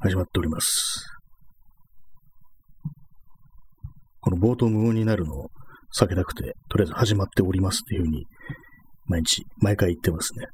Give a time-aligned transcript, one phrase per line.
[0.00, 1.04] 始まっております。
[4.20, 5.50] この冒頭無音になるのを
[5.98, 8.24] 避けたくて、とりあえず始まっておりますっていうふうに、
[9.06, 10.46] 毎日、毎回言ってますね。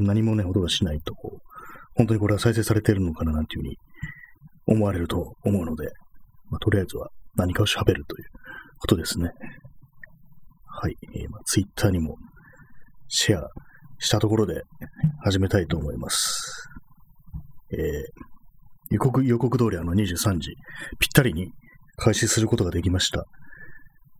[0.00, 1.38] 何もね、音がしないと、こう、
[1.94, 3.76] 本当にこれは再生されてるのかななんていうふうに
[4.66, 5.84] 思われると思うので、
[6.50, 8.24] まあ、とりあえずは何かを喋るという
[8.78, 9.30] ことですね。
[10.66, 10.96] はい。
[11.14, 12.16] えーまあ、ツイッターにも
[13.06, 13.48] シェア
[14.00, 14.62] したところで
[15.22, 16.68] 始めたいと思います。
[17.72, 18.38] えー
[18.90, 20.54] 予告、予告通りあの23時、
[20.98, 21.52] ぴったりに
[21.96, 23.26] 開始することができました。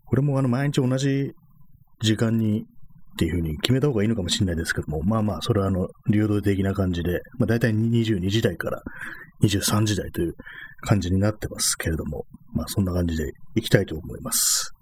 [0.04, 1.32] これもあの毎日同じ
[2.00, 2.64] 時間にっ
[3.18, 8.82] ていう風に決めた方がいいのかもしれないですけども、まあまあ、それはあの、流動的な感じで、まあ大体22時台から
[9.42, 10.34] 23時台という
[10.82, 14.72] 感じになってますけれども、まあそんな感じでいきたいと思います。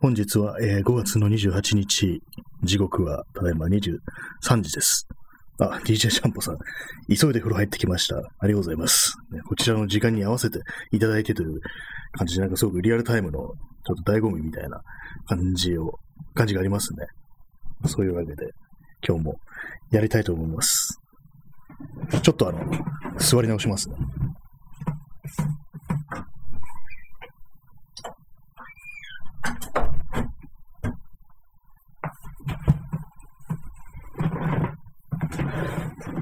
[0.00, 2.20] 本日は、えー5月の28日、
[2.62, 3.98] 時刻はただいま23
[4.62, 5.06] 時です。
[5.58, 6.58] あ、DJ シャンポさん、
[7.08, 8.16] 急いで風呂入ってきました。
[8.16, 9.16] ありがとうございます。
[9.30, 10.60] ねこちらの時間に合わせて
[10.92, 11.60] いただいてという
[12.12, 13.52] 感じで、なんかすごくリアルタイムのちょ
[14.00, 14.80] っと醍醐味みたいな
[15.26, 15.98] 感じを、
[16.34, 17.06] 感じがありますね。
[17.86, 18.52] そういうわけで、
[19.06, 19.36] 今日も
[19.90, 20.98] やりたいと思います。
[22.22, 22.60] ちょっとあの、
[23.18, 23.96] 座り直しますね。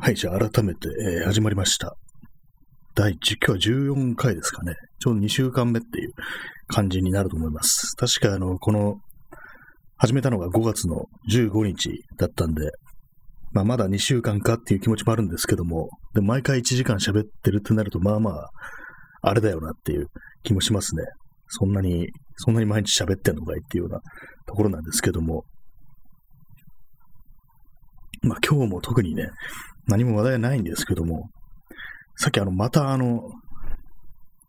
[0.03, 1.95] はい、じゃあ改めて、えー始まりました。
[2.95, 4.75] 第10、今日は14回ですかね。
[4.99, 6.13] ちょうど2週間目っていう
[6.69, 7.95] 感じになると思います。
[7.97, 8.97] 確かあの、この、
[9.99, 12.71] 始めたのが5月の15日だったんで、
[13.53, 18.51] まあまだ2週間かっていう気持ちもあるんですけども、で毎回1時間喋ってるってなると、まあまあ、
[19.21, 20.07] あれだよなっていう
[20.45, 21.03] 気もしますね。
[21.49, 24.01] そんなに、そんなに毎日喋ってんのかいっていうような
[24.47, 25.45] ところなんですけども、
[28.23, 29.29] まあ今日も特にね、
[29.91, 31.29] 何も話題ないんですけども、
[32.17, 33.29] さっきあの、またあの、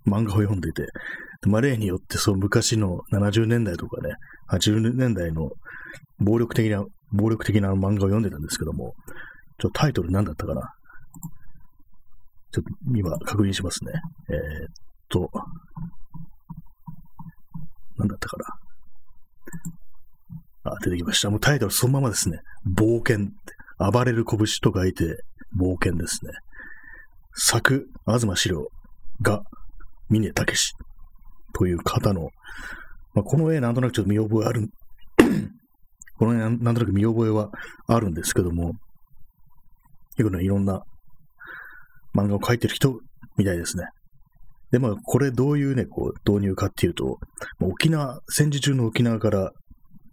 [0.05, 0.85] 漫画を読んでて、
[1.47, 4.13] まあ、例によってその昔の70年代とかね、
[4.51, 5.49] 80年代の
[6.19, 8.93] 暴力的な、暴力的な漫画を読んでたんですけども、
[9.57, 10.61] ちょっとタイトル何だったかな？
[12.51, 13.93] ちょっと今確認しますね。
[14.29, 14.39] えーっ
[15.09, 15.31] と、
[17.97, 18.37] 何だったか
[20.63, 20.71] な？
[20.73, 21.29] あ、出てきました。
[21.31, 22.41] もうタイトルそのままですね。
[22.67, 23.33] 冒険って。
[23.91, 25.23] 暴れる拳と書いて、
[25.57, 26.31] 冒険ですね。
[27.33, 28.67] 作、東史郎
[29.21, 29.41] が、
[30.09, 30.73] 峰武史
[31.53, 32.29] という方の、
[33.13, 34.67] まあ、この絵なんとなくちょっと見覚えある、
[36.17, 37.49] この絵なんとなく見覚えは
[37.87, 38.73] あるんですけども、
[40.17, 40.83] 結構ね、いろんな
[42.13, 42.99] 漫画を描いてる人
[43.37, 43.85] みたいですね。
[44.71, 47.17] で、まあ、これどういうね、こう、導入かっていうと、
[47.59, 49.51] 沖縄、戦時中の沖縄から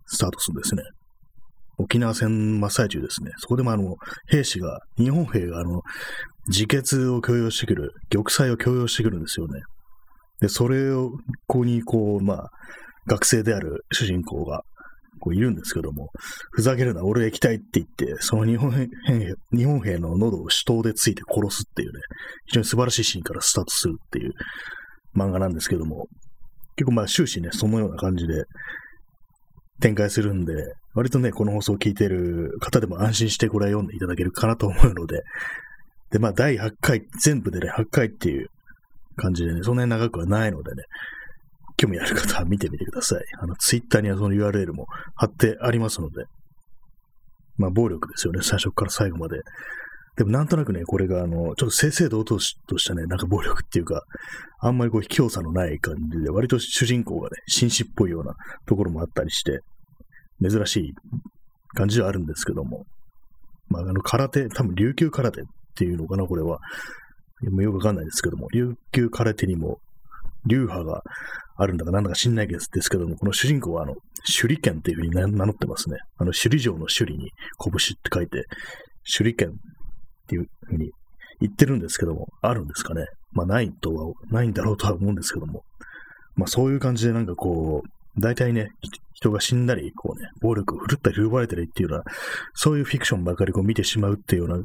[0.07, 0.83] スタートするんですね。
[1.79, 3.31] 沖縄戦真っ最中ですね。
[3.39, 3.97] そこでもあの、
[4.29, 5.83] 兵士が、日本兵があの、
[6.49, 9.61] 自決を強要してくる、玉砕を強要してくるんですよね。
[10.41, 12.51] で、それを、ここに、こう、まあ、
[13.07, 14.63] 学生である主人公が、
[15.21, 16.11] こういるんですけども、
[16.53, 18.87] ふざけるな、俺行きたいって言って、その日本兵、
[19.53, 22.01] 日本兵の喉を手刀でついて殺すっていうね、
[22.47, 24.33] 非常に素晴らしいシーンからスタートするっていう
[25.17, 26.07] 漫画なんですけども、
[26.77, 28.45] 結構まあ終始ね、そのような感じで
[29.81, 30.55] 展開するんで、
[30.99, 35.23] 割とね、この放送を聞いてる方でも安心してこれ読んでいただけるかなと思うので、
[36.11, 38.49] で、まあ第8回、全部でね、8回っていう
[39.15, 40.83] 感じでね、そんなに長くはないのでね、
[41.77, 43.23] 興味ある方は見てみてください。
[43.41, 46.25] あの、ツイッターにはその URL も貼ってありますので、
[47.59, 49.39] まあ暴力ですよね、最初から最後まで。
[50.17, 54.03] でもなんとなくね、これがあの、ちょっと正々堂々としたね、なんか暴力っていうか、
[54.59, 58.35] あんまりこう、卑怯さのない感じで、割と主人公がね、紳士っぽいような
[58.67, 59.61] ところもあったりして、
[60.43, 60.95] 珍しい
[61.75, 62.85] 感じではあるんですけども、
[63.69, 65.45] まあ、あの、空手、多分琉球空手っ
[65.75, 66.59] ていうのかな、これは。
[67.43, 69.79] よくわかんないですけども、琉球空手にも
[70.47, 71.03] 流派が
[71.57, 73.95] あるんだかなんだか知んないですですけども、この主人公はあの、
[74.41, 75.99] 手裏剣っていうふうに名乗ってますね。
[76.17, 77.31] あの、首里城の首里に
[77.63, 78.45] 拳って書いて、
[79.17, 79.53] 手裏剣っ
[80.27, 80.91] ていうふうに
[81.41, 83.07] 言ってるんですけども、あるんですかね。
[83.33, 85.63] まあ、ないとは、ないんだろうとは思うんですけども、
[86.35, 87.89] まあ、そういう感じでなんかこう、
[88.21, 88.69] 大体ね、
[89.15, 92.05] 人が死んだり、こうね、暴力を振るったり振るわれたりっていうような、
[92.55, 94.65] そういうフィクションばかりこう見てしまうっていうような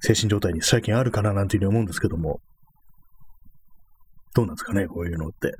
[0.00, 2.40] 精神状態に最近あるかななんていうふうに思うんですけども、
[4.34, 5.52] どうなんですかね、こういうのって。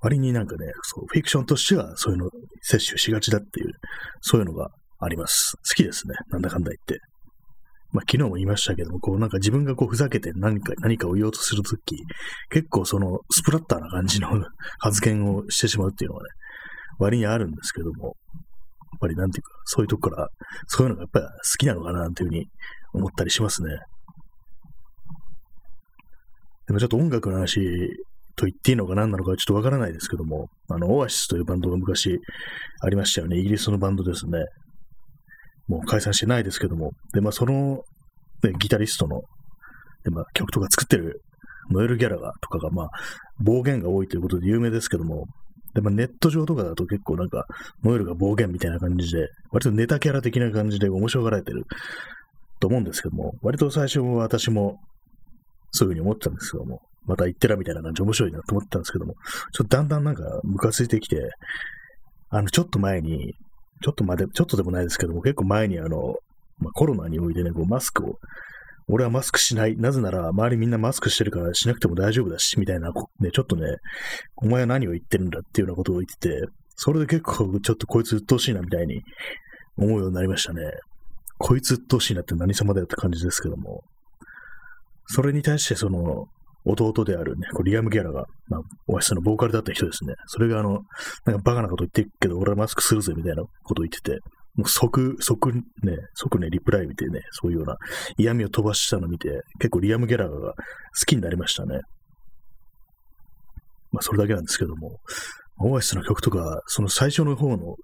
[0.00, 2.30] 割になんかね、そう、フィクションとしてはそういうの
[2.60, 3.70] 摂取しがちだっていう、
[4.20, 4.68] そういうのが
[4.98, 5.56] あります。
[5.56, 6.98] 好きですね、なんだかんだ言って。
[7.94, 11.96] まあ、昨日も言いましたけども、こうなんか自分がこうふざけて何か、何かを言おうとするとき、
[12.50, 14.28] 結構そのスプラッターな感じの
[14.80, 16.28] 発言をしてしまうっていうのはね、
[16.98, 18.40] 割にあるんですけども、や
[18.96, 20.28] っぱりなんていうか、そういうとこから、
[20.66, 22.48] そういうのがやっぱり好きなのかなっていうふうに
[22.94, 23.78] 思ったりしますね。
[26.66, 27.60] でもちょっと音楽の話
[28.34, 32.18] と言っていいのか何なのかちょっとわからないですけども、あの、オアシスというバンドが昔
[32.80, 33.38] ありましたよね。
[33.38, 34.44] イギリスのバンドですね。
[35.68, 36.92] もう解散してないですけども。
[37.12, 37.82] で、まあその、
[38.42, 39.22] ね、ギタリストの、
[40.04, 41.22] でまあ、曲とか作ってる
[41.70, 42.90] ノエル・ギャラガーとかが、まあ、
[43.42, 45.26] 暴言が多いということで有名ですけども、
[45.74, 47.46] で、まあ、ネット上とかだと結構なんか、
[47.82, 51.64] ノエルが暴言みたいな感じで、割とネタキャラ的な感じで面白がられてる
[52.60, 54.78] と思うんですけども、割と最初は私も
[55.70, 59.14] そういうふうに思ってたんですけども、また言ってらみたいな感じ面白いなと思ってたんですけども、
[59.52, 61.16] ちょっとだんだんなんかムカついてきて、
[62.30, 63.34] あの、ちょっと前に、
[63.84, 66.16] ちょっとまで、ちょっとでもないですけども、結構前にあの、
[66.58, 68.18] まあ、コロナにおいてね、こうマスクを
[68.88, 69.76] 俺はマスクしない。
[69.76, 73.76] なぜなら、周りみんなマスクしてるからしなくても大丈夫だし、みたいな、ね、ちょっとね、
[74.36, 76.46] お前は何を言ってるんだっていうようなことを言ってて、
[76.76, 79.02] それで結構ちょっとこいつ鬱陶しいなみたいに
[79.76, 80.62] 思うようになりましたね。
[81.36, 83.84] こいつ鬱陶しいなって何様だよって感じですけども。
[85.06, 86.28] それに対してその、
[86.64, 90.14] 弟であるね、こうリアム・ギャラが、まあ、オアシスのボーカルだった人ですね。
[90.26, 90.80] それがあの、
[91.26, 94.18] なんかバカなこと言ってるけど、俺はマスクするぜみたいなことを言ってて、
[94.54, 95.62] もう即、即ね、
[96.14, 97.76] 即ね、リプライ見てね、そういうような
[98.16, 100.54] 嫌味を飛ばしたのを見て、結構リアム・ギャラが好
[101.06, 101.80] きになりましたね。
[103.90, 105.00] まあ、それだけなんですけども、
[105.58, 107.76] オアシスの曲とか、その最初の方の、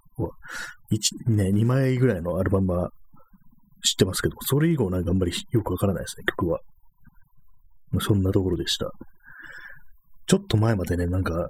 [0.91, 2.89] 1、ね、2枚ぐらいのアルバムは
[3.83, 6.59] 知ってますけど、それ以降なんかあんまりよくわからないですね、曲は。
[7.99, 8.91] そんなところでした。
[10.27, 11.49] ちょっと前までね、なんか、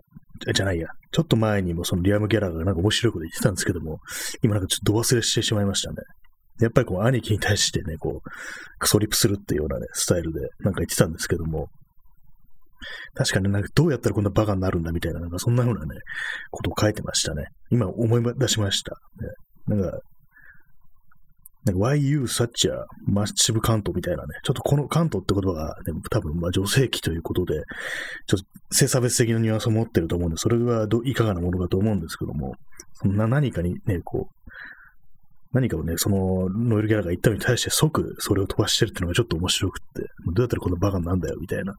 [0.54, 0.88] じゃないや。
[1.12, 4.00] ちょっと前にもそのリアム・ギャラがなんか面白いこと言ってたんですけども、
[4.42, 5.98] 今なんかちょっと忘れしてしまいましたね。
[6.62, 8.30] やっぱりこう兄貴に対してね、こう、
[8.80, 11.68] クソリップするっていうようなね、スタイルでなんか言ってたんですけども、
[13.14, 16.00] 確かになんかどうやったらこんなバカになるんだみたいな、なんかそんな風なね、
[16.50, 17.46] ことを書いてましたね。
[17.70, 18.96] 今思い出しました。
[19.68, 20.00] ね、なんか、
[21.66, 27.62] Why you such a massive 関東みたいなね、ちょっとこの関東って言葉が、ね、多分まあ女性器ということで、
[28.26, 32.56] ちょっと性差別的なニュアンスを持ってると思うんで、それはどいかがなものかと思うんですけども、
[32.94, 34.42] そんな何かにね、こう、
[35.54, 40.02] 何かをね、そのノエル・ギャラが言ったのに対して即それを飛ばしてるっていうのがちょっと面白くって、
[40.34, 41.76] どうやったらこんなバカなんだよみたいな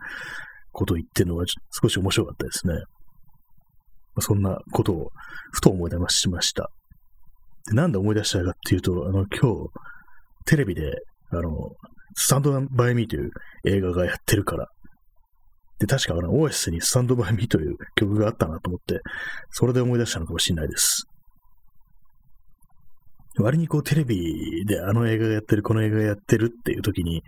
[0.73, 1.44] ことを言ってるのが
[1.82, 2.75] 少し面白かったですね。
[4.20, 5.11] そんなことを
[5.52, 6.70] ふと思い出しました。
[7.69, 9.69] で、なんで思い出したかっていうと、あの、今日、
[10.47, 10.93] テレビで、
[11.31, 11.50] あの、
[12.14, 13.31] スタンドバイミーという
[13.64, 14.67] 映画がやってるから、
[15.79, 19.00] で、確かあの、オアシスにスタンドバイミーという曲があったなと思って、
[19.50, 21.06] それで思い出したのかもしれないです。
[23.38, 27.23] 割にこうテレビであの映画がやってる、この映画がやってるっていう時に、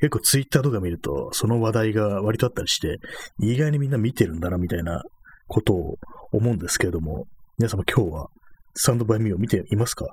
[0.00, 2.98] 結構ツイッターとか見ると、その話題が割とあったりして、
[3.42, 5.02] 意外にみんな見てるんだなみたいな
[5.48, 5.96] ことを
[6.32, 7.26] 思うんですけれども、
[7.58, 8.28] 皆様今日は
[8.74, 10.06] スタンドバイミーを見ていますか？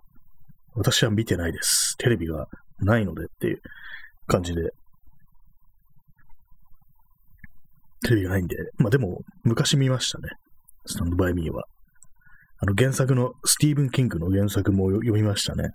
[0.75, 1.95] 私は見てないです。
[1.98, 2.48] テレビが
[2.80, 3.62] ないのでっていう
[4.27, 4.62] 感じで。
[8.04, 8.56] テレビがないんで。
[8.77, 10.30] まあでも、昔見ましたね。
[10.86, 11.63] スタンドバイミーは。
[12.59, 15.69] あの原作の、スティーブン・キングの原作も読みましたね。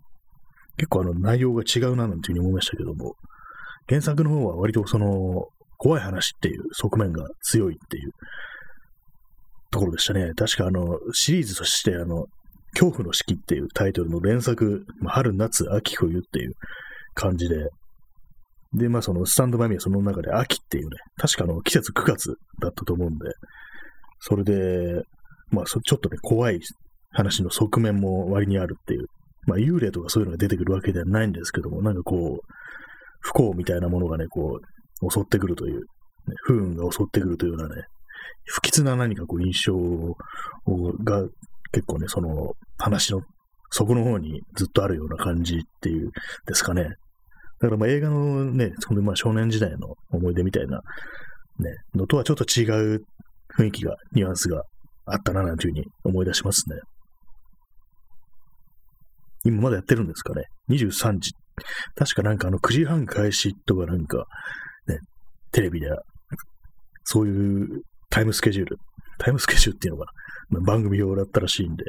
[0.77, 3.15] 結構あの内容が違うななんていうふうに思いましたけども、
[3.89, 5.47] 原作の方は割とその、
[5.79, 8.13] 怖い話っていう側面が強いっていう
[9.73, 10.31] ところでしたね。
[10.37, 12.27] 確かあの、シリーズとしてあの、
[12.75, 16.53] 恐怖の式っていうタイトルの連作、春、夏、秋、冬っていう
[17.15, 17.69] 感じで、
[18.75, 23.27] で、まあそのスタンドバイミーはその中で秋っていうね、確かの季節9月だったと思うんで、
[24.21, 25.03] それで、
[25.51, 26.61] まあちょっとね、怖い
[27.11, 29.07] 話の側面も割にあるっていう、
[29.47, 32.47] まあ幽霊とかそういうのが出てくるわけではないんですけども、なんかこう、
[33.21, 34.59] 不幸みたいなものがね、こ
[35.03, 35.83] う、襲ってくるという、ね、
[36.45, 37.83] 不運が襲ってくるというようなね、
[38.47, 39.75] 不吉な何かこう印象
[41.05, 41.27] が
[41.73, 43.23] 結構ね、その話の
[43.71, 46.11] 底の方にずっとあるような感じっていう
[46.47, 46.85] ですかね。
[46.85, 50.81] だからまあ映画のね、そのまあ少年時代の思い出みたいな、
[51.59, 52.65] ね、のとはちょっと違
[52.97, 53.03] う
[53.57, 54.63] 雰囲気が、ニュアンスが
[55.07, 56.77] あったな、なんていうふうに思い出しますね。
[59.45, 60.45] 今まだやってるんですかね。
[60.71, 61.33] 23時。
[61.95, 64.27] 確かなんかあの9時半開始とかなんか、
[64.87, 64.99] ね、
[65.51, 65.89] テレビで、
[67.05, 68.79] そういうタイムスケジュール、
[69.23, 70.13] タイムスケジュールっていうのか
[70.51, 70.61] な。
[70.61, 71.85] 番組表だったらしいんで。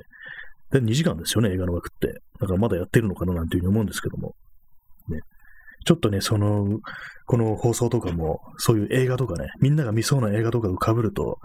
[0.71, 2.21] で、2時間ですよね、映画の枠って。
[2.39, 4.35] だからまだやってるのかななんていうふうに思うんですけども。
[5.09, 5.19] ね。
[5.85, 6.79] ちょっとね、その、
[7.25, 11.39] この放送とかも、そういう映画とかね、みんなが見そうな映画とかと被ると、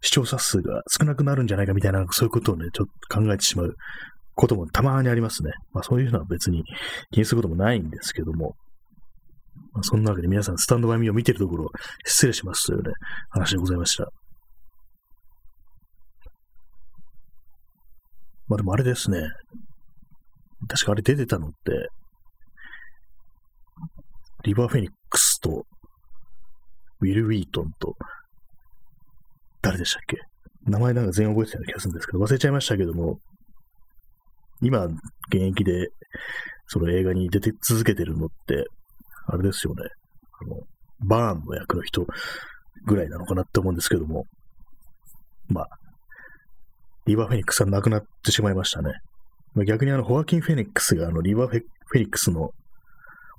[0.00, 3.74] 視聴者数が少なくなるんじゃないかみたいな、そういうことをね、ちょっと考えてしまう
[4.34, 5.50] こともたまにありますね。
[5.72, 6.64] まあそういうのは別に
[7.10, 8.54] 気にすることもないんですけども。
[9.74, 11.70] まあ、そんなわけで皆さん、スタンドバイミーを見てるところ、
[12.04, 12.92] 失礼しますというね、
[13.30, 14.10] 話でございました。
[18.52, 19.18] まあでもあれですね。
[20.68, 21.56] 確かあれ出てたのって、
[24.44, 25.64] リバーフェニックスと、
[27.00, 27.96] ウィル・ウィートンと、
[29.62, 30.18] 誰でしたっけ？
[30.66, 33.20] 名前なんか全員覚えてたような気がするんですけど、忘れちゃいましたけども、
[34.60, 34.98] 今、現
[35.32, 35.88] 役で、
[36.66, 38.66] その映画に出て続けてるのって、
[39.28, 39.82] あれですよね。
[40.42, 40.60] あの、
[41.00, 42.06] バーンの役の人
[42.84, 44.26] ぐらいなのかなって思うんですけども、
[45.48, 45.68] まあ、
[47.06, 48.92] リバー・フェニックスは亡くなってしまいましたね。
[49.66, 51.60] 逆にあの、ホアキン・フェニックスがあの、リバー・フェ
[51.98, 52.50] ニックスの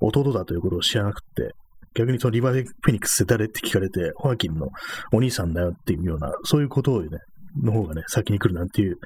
[0.00, 1.52] 弟だということを知らなくて、
[1.94, 4.68] 逆にそのリバー・フェニックスって誰って聞かれて、ホアキンの
[5.12, 7.18] お兄さんだよっていうような、そういうことをね、
[7.62, 8.96] の方がね、先に来るなんていう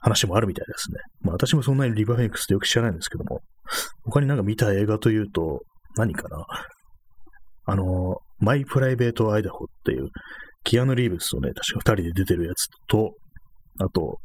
[0.00, 0.98] 話もあるみたいですね。
[1.22, 3.40] まあ私もそんなにリバー・フェニックスってよく知らないんですけども、
[4.04, 5.62] 他になんか見た映画というと、
[5.96, 6.44] 何かな？
[7.64, 10.08] あの、マイ・プライベート・アイダホっていう、
[10.62, 13.14] キアヌ・リーブスとね、確か二人で出てるやつと、
[13.78, 14.20] あと、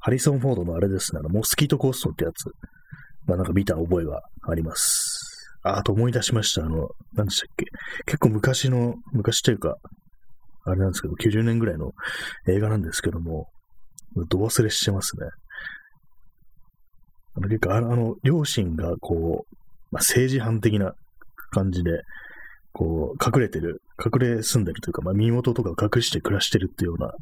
[0.00, 2.46] ハリソン・フォードのあれですね、あの、モスキート・コーストってやつ、
[3.26, 5.50] まあなんか見た覚えがあります。
[5.62, 6.64] あ、あと思い出しました。
[6.64, 7.66] あの、何でしたっけ
[8.06, 9.76] 結構昔の、昔というか、
[10.66, 11.92] あれなんですけど、90年ぐらいの
[12.48, 13.48] 映画なんですけども、
[14.28, 15.26] ど忘れしてますね。
[17.36, 19.56] あの結構あの、両親がこう、
[19.90, 20.92] まあ、政治犯的な
[21.50, 21.90] 感じで、
[22.72, 27.12] こう、隠れてる、隠れ住んでるというか、まあ、身元とかを隠して暮らしてるっていうような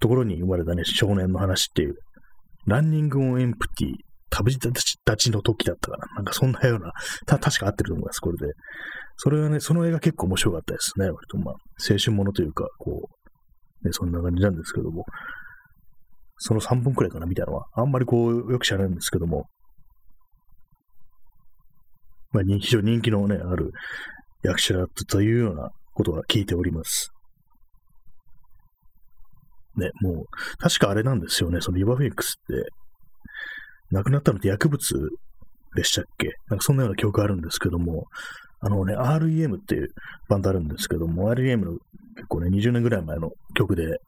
[0.00, 1.94] ところに生まれたね、少年の話っていう、
[2.66, 3.88] ランニング・オン・エンプティ、
[4.30, 4.70] 旅立
[5.16, 6.06] ちの時だったかな。
[6.16, 6.92] なんかそんなような、
[7.26, 8.52] た、確か合ってると思います、これで。
[9.16, 11.06] それはね、その映画結構面白かったですね。
[11.06, 11.54] 割とまあ、
[11.90, 13.08] 青春ものというか、こ
[13.82, 15.04] う、ね、そんな感じなんですけども。
[16.38, 17.66] その3分くらいかな、みたいなのは。
[17.74, 19.46] あんまりこう、よく知らないんですけども。
[22.32, 23.70] まあ、非常に人気のね、ある
[24.42, 27.10] 役者だったというようなことは聞いております。
[29.76, 30.24] ね、もう、
[30.58, 32.68] 確かあれなんですよね、そのリバーフェニックスって、
[33.90, 35.10] 亡くなったのって薬物
[35.76, 36.30] でしたっけ？
[36.48, 38.04] なんかそんなような記憶あるんですけども、
[38.60, 39.88] あのね、REM っていう
[40.28, 41.72] バンドあるんですけども、REM の
[42.16, 43.98] 結構ね、20年ぐらい前の曲で、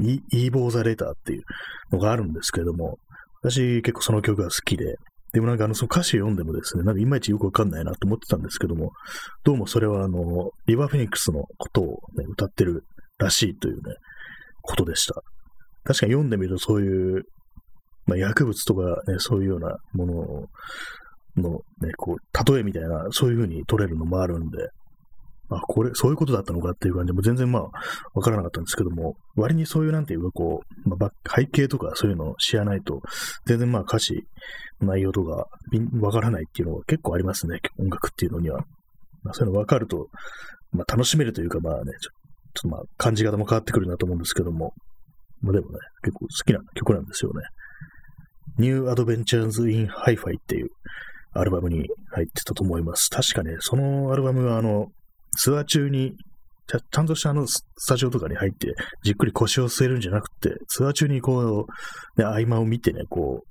[0.00, 1.42] イーボーザレーターっていう
[1.90, 2.96] のがあるんですけども、
[3.42, 4.94] 私結構その曲が好きで、
[5.32, 8.92] でもなんかあの、その歌詞読んでもですね、なんかいまいちよくわかんないなと思ってたんですけども、
[9.44, 12.84] どうもそれはあの、リバーフェニックスのことを、ね、歌ってる
[13.18, 13.80] らしいというね、
[14.62, 15.14] ことでした。
[15.84, 17.24] 確かに読んでみるとそういう、
[18.06, 20.12] まあ、薬物とかね、そういうようなもの
[21.36, 21.50] の、
[21.80, 24.70] ね、こう、例えみたいな、そういう風に取れるのもあるんで、
[25.56, 27.70] あ、これ、そういうことだったのかっていう感じで、も全然まあ、
[28.14, 33.02] わからなかったんですけども、割にそういうなんていうか、こう、まあ、背景とかそういうのを知らないと、
[33.46, 34.24] 全然まあ歌詞、
[34.80, 35.46] 内容とか、
[36.00, 38.64] わからないっていうのが結構ありますね、音楽っていうのには。
[39.22, 40.08] まあ、そういうの分かると、
[40.72, 41.92] まあ、楽しめるというか、まあね、
[42.54, 44.74] ちょっとまあ、感じ方も変わってくるなと思うんですけども、
[45.40, 47.42] まあでもね、結構好きな曲なんですよね。
[48.58, 50.68] New Adventures in Hi-Fi っていう
[51.32, 53.08] アルバムに入ってたと思います。
[53.10, 54.88] 確かね、そのアルバムはあの、
[55.36, 56.14] ツアー中に
[56.66, 61.66] ちゃ、ちゃんとしたあの、スタジオとかに入って、じっくり腰を据えるんじゃなくて、ツアー中にこ
[62.16, 63.48] う、ね、合間を見てね、こう、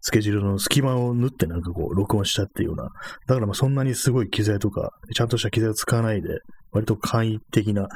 [0.00, 2.84] スケジュールの隙間を縫ってなんかこう、録音したっていうような、
[3.26, 6.28] だからまあそんなにすごい機材とか、ちゃんとした機材を使わないで、
[6.76, 7.88] 割と簡易的な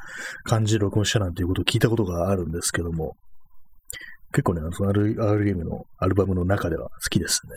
[0.44, 3.14] 感じで録音したなんていうことを聞いたことがあるんですけども、
[4.32, 7.52] 結構ね、その REM のアルバムの中では好きですね。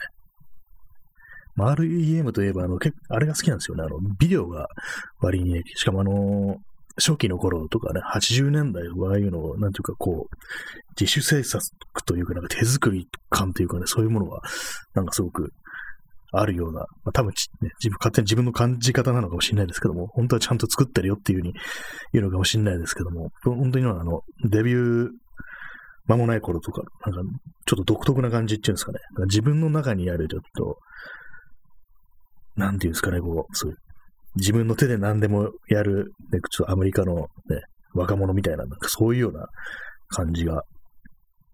[1.56, 2.78] まあ、REM といえば、あの、
[3.10, 3.84] あれが好きなんですよね。
[3.84, 4.68] あの、ビデオが
[5.22, 6.58] 割に、しかもあの、
[6.98, 10.36] 初期の頃とかね、80年代はああいうのを、なんていうかこう、
[11.00, 11.64] 自主制作
[12.06, 14.42] というか、なんか手作り感というかね、そういうものが、
[14.94, 15.54] なんかすごく
[16.36, 21.54] あるような、まあ、多分、ね、自分、勝手に自分の感じ方なのかもしれないですけども、本当はちゃんと作ってるよっていうふうに
[22.12, 25.10] 言うのかもしれないですけども、本当にあの、デビュー
[26.08, 27.32] 間もない頃とか、なんか、
[27.66, 29.00] ちょっと独特な感じっていうんですかね。
[29.16, 30.78] か自分の中にあるちょっと、
[32.56, 33.76] なんていうんですかね、こう、そうい、
[34.36, 37.62] 自分の手で何でもやる、ね、ちょっとアメリカのね、
[37.94, 39.46] 若者みたいな、なんかそういうような
[40.08, 40.64] 感じが、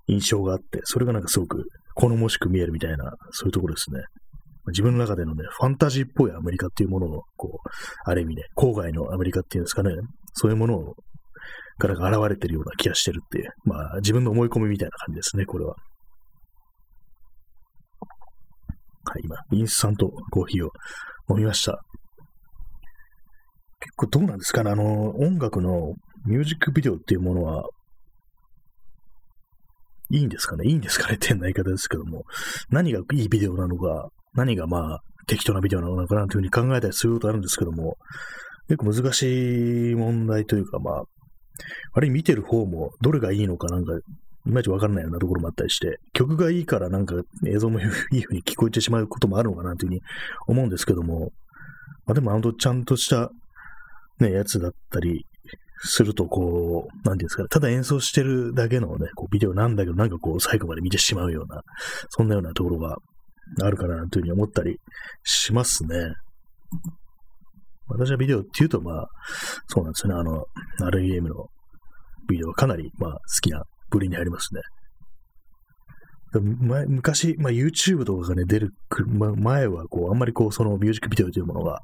[0.08, 4.02] 印象があって、それがなんかすごく好ましく見えるみたいな、そういうところですね。
[4.70, 7.70] 自分の中でのね、ファンタジーっぽいアメリカっていうものを、こう、
[8.06, 9.92] ある意味ね、郊外のアメリカっていうんですかね、
[10.34, 10.96] そういうものを、
[11.78, 15.76] からが現れてるような気がしてるっていう、まあ、自分の思い込みみたいな感じですね、これは。
[19.06, 20.72] はい、今、インスタントコーヒーを
[21.30, 21.80] 飲みました。
[23.80, 25.94] 結構どうなんですかね、あの、音楽の
[26.26, 27.64] ミュージックビデオっていうものは、
[30.12, 30.68] いいんですかね？
[30.68, 31.16] いいんですかね？
[31.16, 32.24] ってな言い方ですけども、
[32.72, 37.98] 何がいいビデオなのか、何がまあ、適当なビデオなのかなというふうに考えたりすることあるんですけども、
[38.68, 41.04] 結構難しい問題というか、まあ、
[41.94, 43.94] あれ見てる方もどれがいいのかなんか、
[44.46, 47.88] いまいちわかんないようなところもあったりして、曲がいいからなんか映像もいい
[48.24, 50.02] 風に聞こえてしまうこともあるのかなというふうに
[50.48, 51.32] 思うんですけども、
[52.06, 53.30] まあでもあのちゃんとした
[54.20, 55.26] ね、やつだったり
[55.82, 61.62] すると、こう、なんていうんですかね、ただ演奏してるだけのね、こうビデオなんだけど、なんかこう、最後まで見てしまうような、
[62.10, 62.98] そんなようなところが
[63.62, 64.78] あるかな、というふうに思ったり
[65.24, 65.96] しますね。
[67.88, 69.08] 私はビデオっていうと、まあ、
[69.68, 70.46] そうなんですよね、あの、
[70.92, 71.48] REM の
[72.28, 74.62] ビデオはかなり、まあ、好きな部類に入りますね。
[76.88, 78.70] 昔、まあ、YouTube とかがね、出る
[79.08, 81.80] ま前は、こう、あんまりこう、そのミュージックビデオというものが、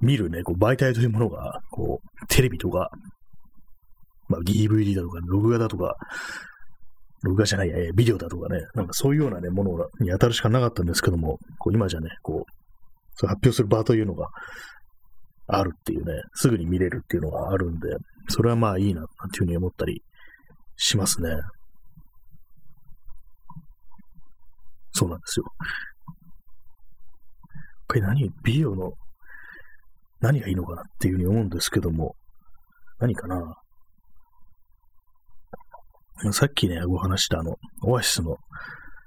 [0.00, 2.88] 見るね、こう、媒体というものが、こう、テレビとか、
[4.28, 5.94] まあ、DVD だとか、録画だとか、
[7.22, 12.52] 録画じゃないや、ビデオだとかね、なんかそういうようなね、ものに当たるしかなかったんですけども、こう今じゃね、こう、
[13.14, 14.28] そ発表する場というのが
[15.46, 17.88] あるっていうね、すぐに見れるっていうのがあるんで、
[18.28, 20.02] それはまあいいな、なんていうふうに思ったり
[20.76, 21.30] しますね。
[24.92, 25.44] そうなんですよ。
[27.88, 28.92] これ何、ビデオの
[30.20, 32.14] 何がいいのかなっていうふうに思うんですけども、
[32.98, 33.54] 何かな
[36.30, 38.36] さっきね、お話したあの、オアシスの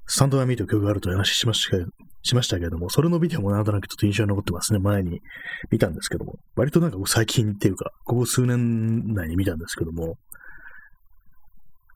[0.08, 1.84] スタンドアミーという曲があるという話しましたけ
[2.24, 4.80] しましたけれども、それのビデオもなんとなくちょっと印象に残ってますね。
[4.80, 5.22] 前に
[5.70, 6.34] 見たんですけども。
[6.56, 10.16] 割となんか最近っていうか、ここ数年内に見たんですけども、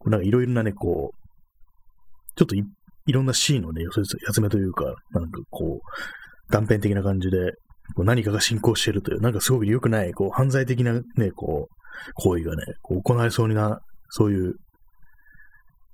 [0.05, 2.63] なんかいろいろなね、こう、ちょっとい
[3.07, 3.83] いろんなシーンのね、
[4.31, 7.53] 集めというか、なんかこう、断片的な感じで、
[7.95, 14.53] こう何かが進行しているという、なんかすごく良くない、こう、犯罪的なね、こう、行為がね、行われそうにな、そういう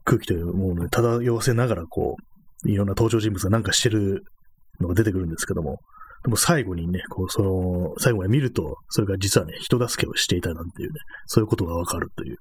[0.05, 2.15] 空気というものをね、漂わせながら、こ
[2.63, 4.24] う、いろんな登場人物がなんかしてる
[4.79, 5.79] のが出てくるんですけども、
[6.24, 12.38] でも最後にね、こう、その、最後まで見ると、それが実はね、人助けをしていたなんていうね、そういうことがわかるという、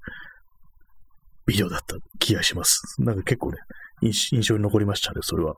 [1.46, 2.80] ビデオだった気がします。
[3.00, 3.58] なんか結構ね、
[4.02, 5.54] 印象に残りましたね、それは。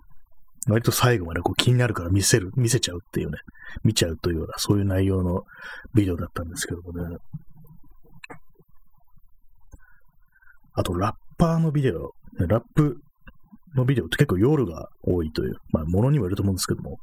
[0.68, 3.38] 割と最後までこう気になるから見せる、見せちゃうっていうね、
[3.84, 5.42] 見ちゃうというような、そういう内容の
[5.94, 7.16] ビデオだったんですけどもね。
[10.74, 12.98] あと、ラッパーのビデオ、ラップ
[13.74, 16.98] のビデオって結構夜が多いという、まあ、ものにもよると思うんですけども、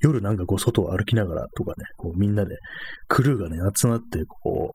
[0.00, 2.56] 夜なんかこう外を歩きながらとかね、こうみんなで、
[3.08, 4.74] クルーがね、集まって、こ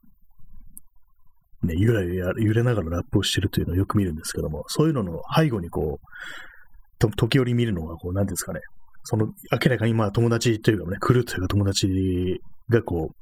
[1.63, 8.61] う、ね、ゆらゆら揺れながらラップをしてるというのをよく見るんですけども、そういうのの背後にこう、と時折見るのが、こう、なんですかね、
[9.03, 13.15] その、明らかにまあ友達というかね、クルーというか友達がこう、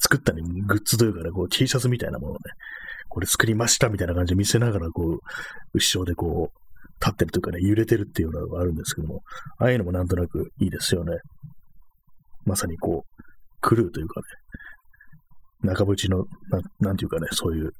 [0.00, 2.40] 作ったね、グッズというかね、こう T シャツみたいなものをね、
[3.16, 5.18] これ作りましたみたいな感じで見せながら、こう、
[5.72, 9.22] 後ろでこう、立ってるというかね、揺れてるっていうのがあるんですけども、
[9.58, 11.16] ああいうのもなんとなくいいですよね。
[12.44, 13.22] まさにこう、
[13.62, 14.20] クルーというか
[15.62, 17.70] ね、中渕の、ななんていうかね、そういう、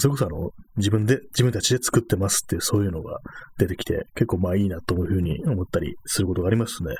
[0.00, 3.18] それこそあの、自分で、自分たちで作ってますっていう、そういうのが
[3.58, 6.96] 出てきて、結構まあいいなというふうに思ったりすることがありますね。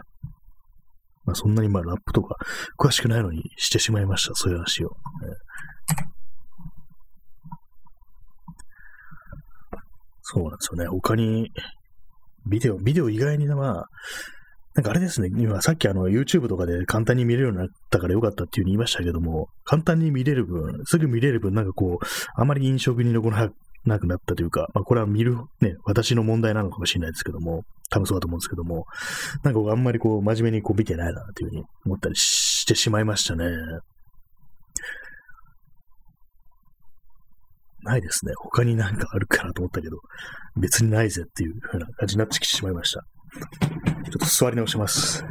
[1.24, 2.36] まあそんなにまあラップとか
[2.78, 4.90] 詳しくないのにしてしまいました、そういう話を。
[4.90, 4.94] ね
[10.30, 10.86] そうなんですよね。
[10.88, 11.50] 他に、
[12.46, 13.88] ビデオ、ビデオ以外にまあ、
[14.74, 23.50] なんかあれですね、今さっきあの YouTube とかで簡単に見れるようになったからよかったっていうふうに言いましたけども、簡単に見れる分、すぐ見れる分、なんかこう、あまり印象に残ら
[23.86, 28.84] なくなったというか、まあこれは見る、ね、私の問題なのかもしれないですけども、多分そうだと思うんですけども、
[29.42, 33.46] なんかあんまりこう、真面目にこう見てないなというふうに思ったりしてしまいましたね。
[37.88, 38.32] ないですね。
[38.36, 39.96] 他になんかあるかなと思ったけど、
[40.56, 43.00] 別にないぜっていう風な感じになってきてしまいました。
[43.00, 45.24] ちょっと座り直します。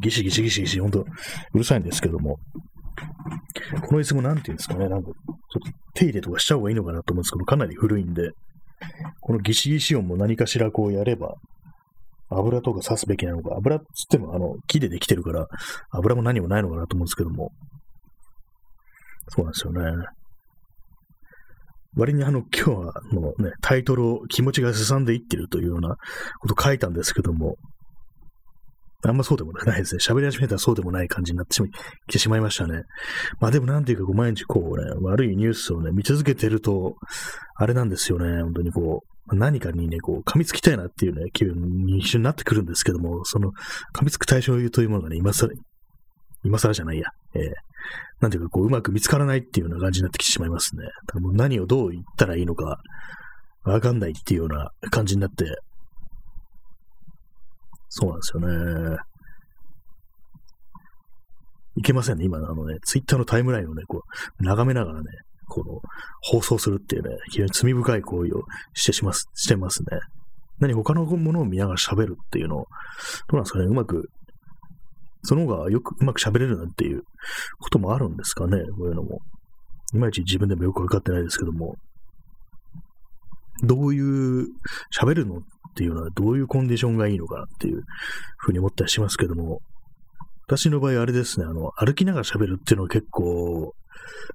[0.00, 1.04] ギシギシギシギシ、ほんと、
[1.52, 2.38] うるさいんですけども、
[3.86, 8.30] この椅子もなんていうんですかね、なんか、ちょっと手入れとかした方がいいのかなと思うんですけど、かなり古いんで、
[9.20, 11.34] このギシギシ音も何かしらこうやれば、
[12.30, 15.46] 油とか刺すべきなのか、油っつってもあの、木でできてるから、
[15.90, 17.50] 油も何もないのかなと思うんですけども、
[19.28, 20.06] そうなんですよね。
[21.98, 25.96] 割にあの、今日はのね、タイトルを気持ちがすさんでいってるというような
[26.40, 27.56] こと書いたんですけども、
[29.04, 30.00] あんまそうでもないですね。
[30.00, 31.68] 喋り始めたらそうでもない感じになってしま
[32.08, 32.82] 来てしまいましたね。
[33.40, 36.94] まあでもなんていうか、こう毎日こうね、悪いニュースをね、見続けてると、
[37.56, 38.42] あれなんですよね。
[38.42, 43.50] 本当にこう、何かにね、こう、噛みつきたいなっていうね、気分に一緒になってくるんですけども、その、
[43.94, 45.52] 噛みつく対象というものがね、今更、
[46.44, 47.42] 今更じゃないや、えー、
[48.20, 50.84] なんていうか、こう、うまく見つからないっていうような感じになってきてしまいますね。
[50.84, 52.80] だからもう何をどう言ったらいいのか、
[53.64, 55.44] わかんないっていうような感じになって、
[57.88, 58.96] そうなんですよね。
[61.76, 62.24] いけませんね。
[62.24, 64.02] 今のあのね、ツイッターのタイムラインをね、こ
[64.40, 65.06] う、眺めながらね、
[65.48, 65.80] この、
[66.22, 68.42] 放送するっていうね、非常に罪深い行為を
[68.74, 69.98] してします、してますね。
[70.58, 72.66] 何他のものを見ながら喋るっていうのを、
[73.28, 74.10] どうなんですかね、うまく
[75.22, 77.02] その方がよくうまく喋れるなんていう
[77.60, 79.20] こともあるんですかね、こういうのも。
[79.94, 81.76] いまいち自分でもよくわかってないですけども。
[83.64, 84.46] どういう、
[84.96, 85.40] 喋るのっ
[85.74, 87.82] ていうのはどういうコンディションがいいのかっていう
[88.36, 89.60] ふうに思ったりしますけども、
[90.46, 93.74] 私の場合あれですね、あの、歩きながら喋るっていうのは結構、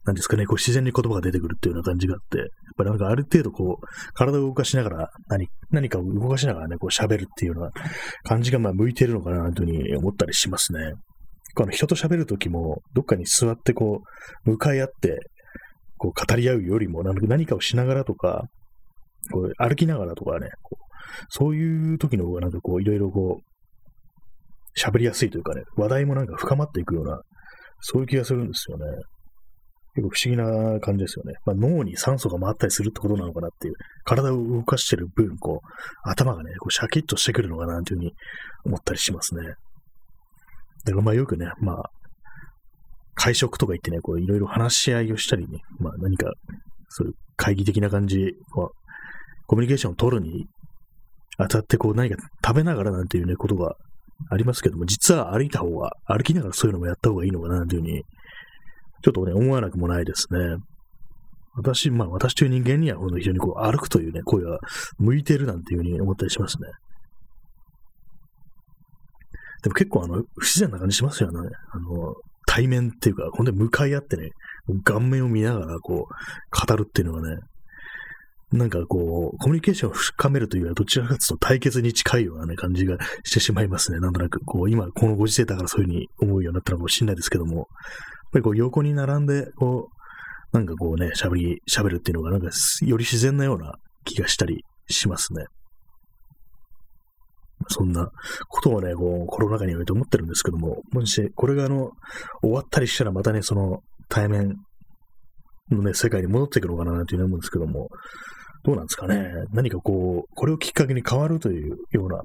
[0.05, 2.47] なんですかね、こう自然に言葉が出てくるっていうような感じがあって、やっ
[2.77, 7.71] ぱりなんかある程度こう、体を動かしながら、何、何かを動かしながらね、こう喋るっていうような
[8.23, 10.79] 感じがまあ向いてるのかなというふうに思ったりしますね。
[11.55, 14.01] あの人と喋るときも、どっかに座ってこ
[14.45, 15.19] う、向かい合って、
[15.97, 18.43] こう語り合うよりも、何かをしながらとか、
[19.31, 20.83] こう歩きながらとかね、こう
[21.29, 27.21] そういう時の方がなんかこう、いろいろこう、喋りやすいというかね、話題もなんか深まっていくような、
[27.81, 28.85] そういう気がするんですよね。
[29.95, 31.33] 結構不思議な感じですよね。
[31.45, 35.67] まあ、脳に酸素が回ったりするってことなのかなっていう、体を動かしてる分、こう、
[36.03, 38.13] 頭がね、こうシャキッとしてくるのかなというふうに
[38.65, 39.41] 思ったりしますね。
[40.85, 41.89] だからまあよくね、まあ、
[43.15, 46.31] 会食とか行ってね、こういろいろ話し合いをしたりね、まあ何か、
[46.89, 48.33] そういう会議的な感じ、
[49.45, 50.47] コミュニケーションを取るに
[51.37, 53.75] あたってこう何か食べながらなんていうね、ことが
[54.29, 58.03] ありますけども、実は歩いた方が、歩きながらそういうのもやった方がいいのかなというふうに
[59.03, 60.57] ちょっとね、思わなくもないですね。
[61.55, 64.59] 私、まあ私という人間には非常にこう歩くというね、声が
[64.97, 66.69] 向いてるなんていうふうに思ったりしますね。
[69.61, 71.49] でも結構あの、不自然な感じしますよね。
[71.71, 72.15] あの、
[72.47, 74.29] 対面っていうか、ほんで向かい合ってね、
[74.83, 77.37] 顔面を見ながらこう、語るっていうのはね、
[78.51, 83.99] なんかこう、コミュニケーションを深めるというよりは、どちらかというと対決に近いようなね、感じがしてしまいますね。
[83.99, 87.67] なんとなく、こう、今、このご時世だからそういうふうに思うようになったのかもしれないですけども、
[88.33, 92.49] ぱりこう横に並んで、こう、なんかこうね、喋り、喋るっていうのがなんか
[92.81, 93.73] より自然なような
[94.05, 95.45] 気がしたりしますね。
[97.69, 98.09] そんな
[98.49, 101.91] ことをね、こう、コロナ禍において思ってるんですけども、もし、これがあの、
[102.41, 104.53] 終わったりしたらまたね、その対面
[105.71, 107.89] のね、世界に戻っていくのかなというふうに思うんですけども、
[108.65, 109.29] どうなんですかね？
[109.51, 112.21] 何かこう、これをきっかけに変わるというような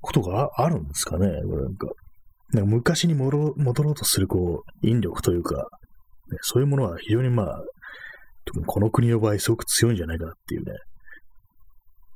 [0.00, 1.28] ことがあるんですかね？
[1.46, 1.88] これなんか、
[2.52, 5.56] なんか昔に戻ろうとする、こう、引力というか、
[6.30, 7.62] ね、そういうものは非常にまあ、
[8.44, 10.72] 特にこの国の場合すごく強いんじゃないかなっていうね。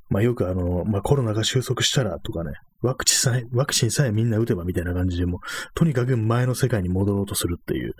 [0.09, 5.40] まあよくあの、まあコロナが収束したらとかね、ワクチンさえ、ワクチンさえみんな打てばみたいな感じでも、
[5.75, 7.92] とにかく前の世界に戻ろうとするっていう、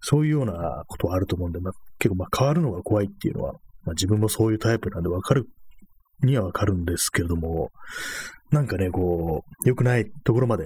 [0.00, 3.52] そういうようなことはあると思うんで、まあ結構まあ変わるのが怖いっていうのは、
[3.84, 5.46] まあ自分もそういうタイプなんでわかる
[6.22, 7.70] にはわかるんですけれども、
[8.50, 10.64] なんかね、こう、良くないところまで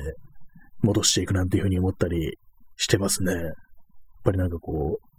[0.82, 2.38] 戻していくなんていうふうに思ったり
[2.76, 3.32] してますね。
[3.32, 3.42] やっ
[4.24, 5.10] ぱりなんかこう、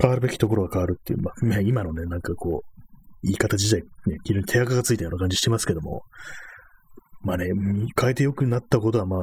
[0.00, 2.78] 変わるべきところが変わるっていう、まあ、今のね、なんかこう、
[3.22, 6.02] 言い方自体、ね、非常に手垢がついたような感じしてますけども、
[7.22, 7.46] まあね、
[8.00, 9.20] 変えて良くなったことは、まあ、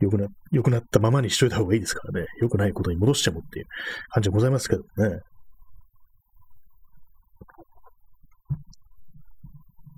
[0.00, 3.66] 良くな、良くなったままにしといた方がいいですからね、良くないことに戻してもっていう
[4.10, 5.20] 感じはございますけどね。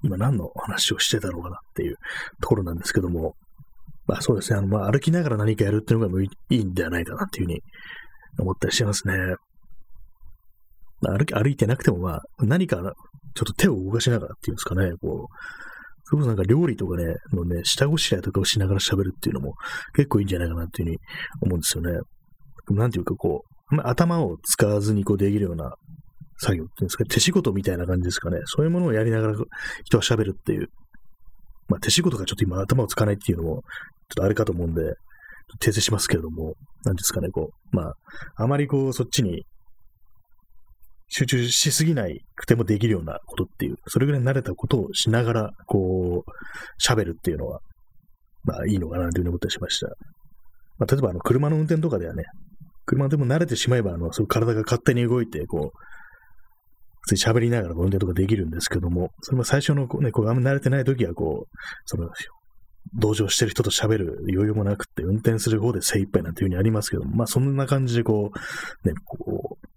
[0.04, 1.96] 今何の話をしてたのかなっていう
[2.40, 3.34] ところなんですけども、
[4.08, 7.60] まあそうですね、あの、まあ歩きながら何かやるっていうのがいいんではないかなっていうふうに
[8.40, 9.14] 思ったりしますね。
[11.00, 12.92] まあ、歩き、歩いてなくてもまあ何かちょっ
[13.34, 15.34] と手を動かしながらっていうんですかね、こう、
[16.04, 19.54] それこなんか料理とかね、のね、下ごしらえとかをしながら喋るっていうのも
[19.94, 20.98] 結構いいんじゃないかなっていうふうに
[21.42, 22.00] 思うんですよね。
[22.70, 25.74] なんていうかこう、まあ、頭を使わずにこうできるような
[26.40, 28.38] 作業っていうんですか、手仕事みたいな感じですかね。
[28.46, 29.34] そういうものをやりながら
[29.84, 30.68] 人は喋るっていう。
[31.68, 33.62] まあ手仕事がちょっと今頭を使わないっていうのもちょっ
[34.16, 34.82] とあれかと思うんで、
[35.60, 36.54] 訂正しますけれども、
[36.84, 37.94] 何ですかね、こう、まあ、
[38.36, 39.44] あまりこう、そっちに
[41.08, 46.30] 集中しすぎないくてもできるようなことっていう、それぐらい慣れたことをしながら、こう、
[46.82, 47.60] 喋るっていうのは、
[48.44, 49.88] まあいいのかなというふうに思ったりしました。
[50.78, 52.24] まあ、例えばあの、車の運転とかではね、
[52.84, 55.78] 車でも慣れてしまえば、あの、そう体が勝手に動いて、こう、
[57.16, 62.08] 喋りながら運転とかできるんですけども、それも最初のね、こう、あんま慣れてない時は、こう、その、
[62.94, 69.68] 同乗してる人と喋る余裕もなくて、運転する方で精一杯なんていう風にありますけども、まあそんな感じでこう、ね、こう、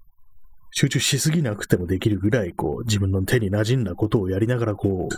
[0.71, 5.15] 集中しすぎなくてもできるぐらい、こう、自分の手に馴染んだことをやりながら、こう、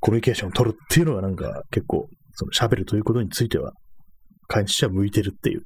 [0.00, 3.72] コミュニケーションを取るっていうのがなんか結構、その喋るということについては、
[4.46, 5.62] 会にしては向いてるっていう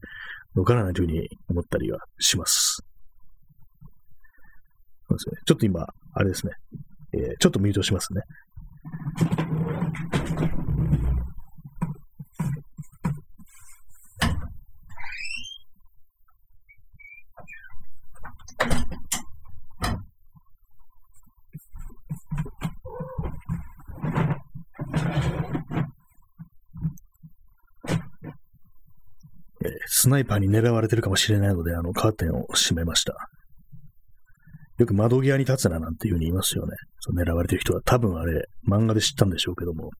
[0.56, 2.82] のかなというふうに思ったりはします。
[5.16, 5.36] ですね。
[5.46, 6.52] ちょっと今、あれですね。
[7.14, 8.22] えー、ちょっとミュートしますね。
[29.86, 33.30] スナイパーに狙われてるかもしれないので、あの、カーテンを閉めました。
[34.82, 36.76] よく窓際に立つななんていう風に言いますよね。
[37.00, 39.90] その狙われてる人は多分あれ、漫画で知ったんでしょうけども。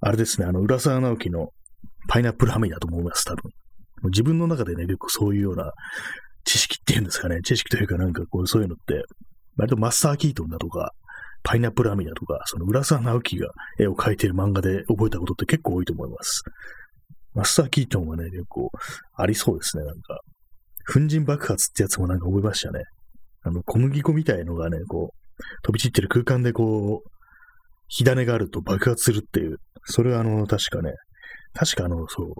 [0.00, 1.48] あれですね、あの、浦沢直樹の
[2.08, 3.50] パイナップルハミだと思います、多分。
[4.04, 5.72] 自分の中でね、結構そういうような
[6.44, 9.02] 知識っていうんですかね、知識というかなんかこう、そういうのって、
[9.56, 10.92] 割とマスター・キートンだとか、
[11.42, 13.48] パイナップルアミだとか、その浦沢直樹が
[13.78, 16.42] 絵を描いてる漫画で覚えたことって結構多いと思います。
[17.32, 18.70] マスター・キートンはね、結構
[19.16, 20.20] ありそうですね、なんか。
[20.92, 22.80] 粉塵爆発ってやつもなんか覚えましたね。
[23.42, 25.20] あの、小麦粉みたいのがね、こう、
[25.62, 27.08] 飛び散ってる空間でこう、
[27.88, 30.92] 火種があると爆発するっていう、それはあの、確かね、
[31.54, 32.34] 確かあの、そう、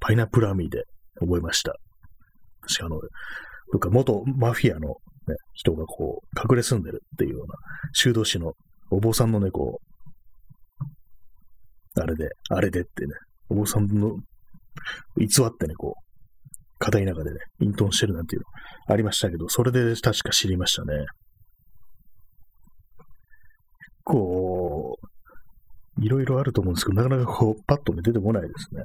[0.00, 0.84] パイナップルアミーで
[1.20, 1.74] 覚えました。
[2.60, 3.00] 確かあの、
[3.72, 4.94] とか元マフィアの、ね、
[5.54, 7.54] 人がこう、隠れ住んでるっていうような、
[7.92, 8.54] 修道士の
[8.90, 9.82] お坊さんのね、こう、
[12.00, 13.14] あれで、あれでってね、
[13.48, 14.16] お坊さんの
[15.16, 16.01] 偽ってね、こう、
[16.82, 18.46] 片田舎でね、隠遁してるなんていうの
[18.92, 21.04] ありましたけど、それで確か知りましたね。
[24.02, 28.82] こう、いろいろあると思うんですけど、なかなかこう、パッと、出てこないですね。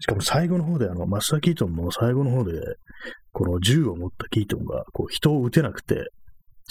[0.00, 2.60] しかも最後の方で、あの、マスター・キートンの最後の方で、
[3.32, 6.10] この銃を持ったキートンが、こう、人を撃てなくて、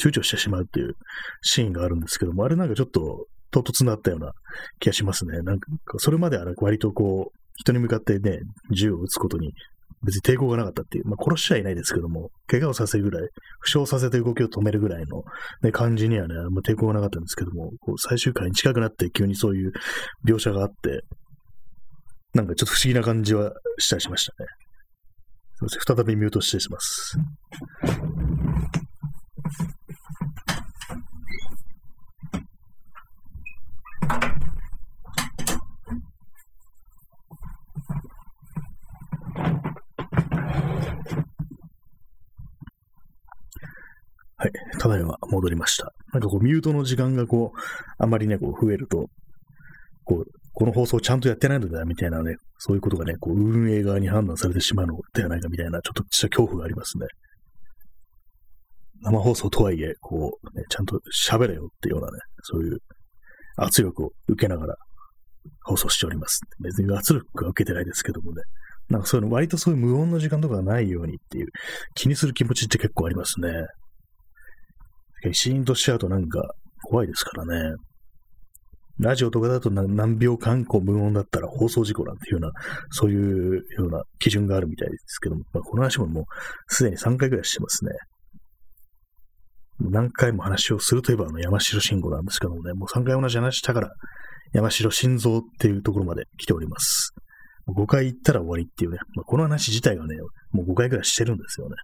[0.01, 0.95] 躊躇してしまうっていう
[1.41, 4.33] シーンがあるんですけども、あれなんかちょっと、唐突になったような
[4.79, 5.39] 気がしますね。
[5.43, 5.67] なんか、
[5.97, 8.39] それまでは割とこう、人に向かってね、
[8.71, 9.53] 銃を撃つことに
[10.03, 15.23] 別に抵抗がなかったっていう、まあ、殺しちゃいないですけども、怪我をさせるぐらい、負傷させて動きを止めるぐらいの、
[15.63, 19.71] ね、感じにはね、あんま抵抗がなかったんですけども、こう最終回に近くなって急にそういう
[20.27, 21.01] 描写があって、
[22.33, 24.47] なんかちょっと不思議な感じはしたりしましたね。
[25.55, 25.95] すみません。
[25.97, 27.17] 再びミュートしてします。
[44.37, 44.51] はい。
[44.79, 45.91] ただいま戻りました。
[46.13, 47.59] なんかこう、ミュートの時間がこう、
[47.97, 49.07] あまりね、こう、増えると、
[50.03, 57.07] こう、この放送ちゃんとやってないのだ、みたいなね、そういうことがね、こう、運営側に判断されてしまうのではないかみたいな、ちょっとした恐怖がありますね。
[59.01, 62.77] 生放送とはいえ、こう、ね、ちゃんと喋れよっていうようなね、そういう
[63.57, 64.75] 圧力を受けながら
[65.63, 66.41] 放送しております。
[66.63, 68.41] 別に圧力は受けてないですけどもね。
[68.89, 71.47] なんかそういうの、割とそういう無音の時間とかがないようにっていう、
[71.93, 73.49] 気にする気持ちって結構ありますね。
[75.33, 76.41] シーンとしちゃうとなんか
[76.83, 77.75] 怖いですからね。
[78.99, 82.51] ラジオとかだと何秒間こう無音だったら放送事故なんていうような、
[82.89, 86.23] そういうような基準があるみたいですけども、まあ、この話ももう
[86.67, 87.91] すでに3回ぐらいしてますね。
[89.79, 93.91] 何回も話をするといえばあの山城慎吾なんですけどもね、もう3回同じ話したから
[94.53, 97.13] 山城心臓っていうところまで来ております。
[97.67, 100.15] 5回行ったら終わりっていうね、まあ、この話自体がね、
[100.51, 101.75] もう5回ぐらいしてるんですよね。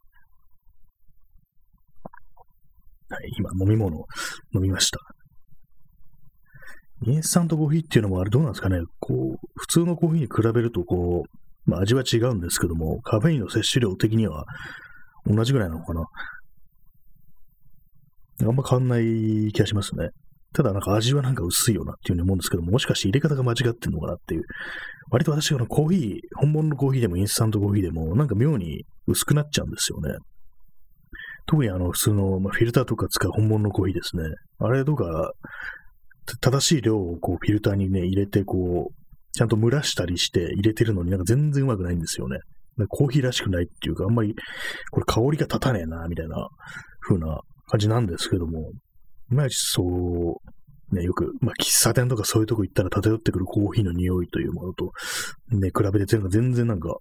[3.13, 4.06] はい、今飲み物を
[4.56, 4.99] 飲みました。
[7.06, 14.45] インスタントコーヒーっていうのもあれどうなんですかね、こう、普通のコーヒーに比べると、こう、まあ味は違うんですけども、カフェインの摂取量的には
[15.28, 16.06] 同じぐらいなのかな。
[18.41, 20.10] あんま変わんない気がしますね。
[20.54, 24.43] ただなんか味はなんか薄いよなっていうふうに思うんですけども、もしかして入れ方が間違ってんのかなっていう。
[25.12, 30.15] 割と私はコーヒー、本物のコーヒーでもインスタントコーヒーでも、なんか妙に薄くなっちゃうんですよね。
[31.45, 34.23] 特にあの普通の、フィルターとか使う本物のコーヒーですね。
[34.60, 35.34] あれとか、
[36.39, 38.93] 正しい量をこうフィルターにね、入れてこう、
[39.34, 42.39] ちゃんと蒸らしたりして入れてるのになんか全然うまくないんですよね。
[42.88, 44.36] コーヒーらしくないっていうか、あんまり、
[44.91, 46.47] これ香りが立たねえな、みたいな
[47.01, 48.71] 風な感じなんですけども、
[49.32, 50.41] いまいちそ
[50.91, 54.91] う、ね、よく、まあ、喫茶店とかそういうとこ行ったら漂ってくるコーヒーの匂いというものと、
[55.49, 56.95] ね、比べて全然なんか、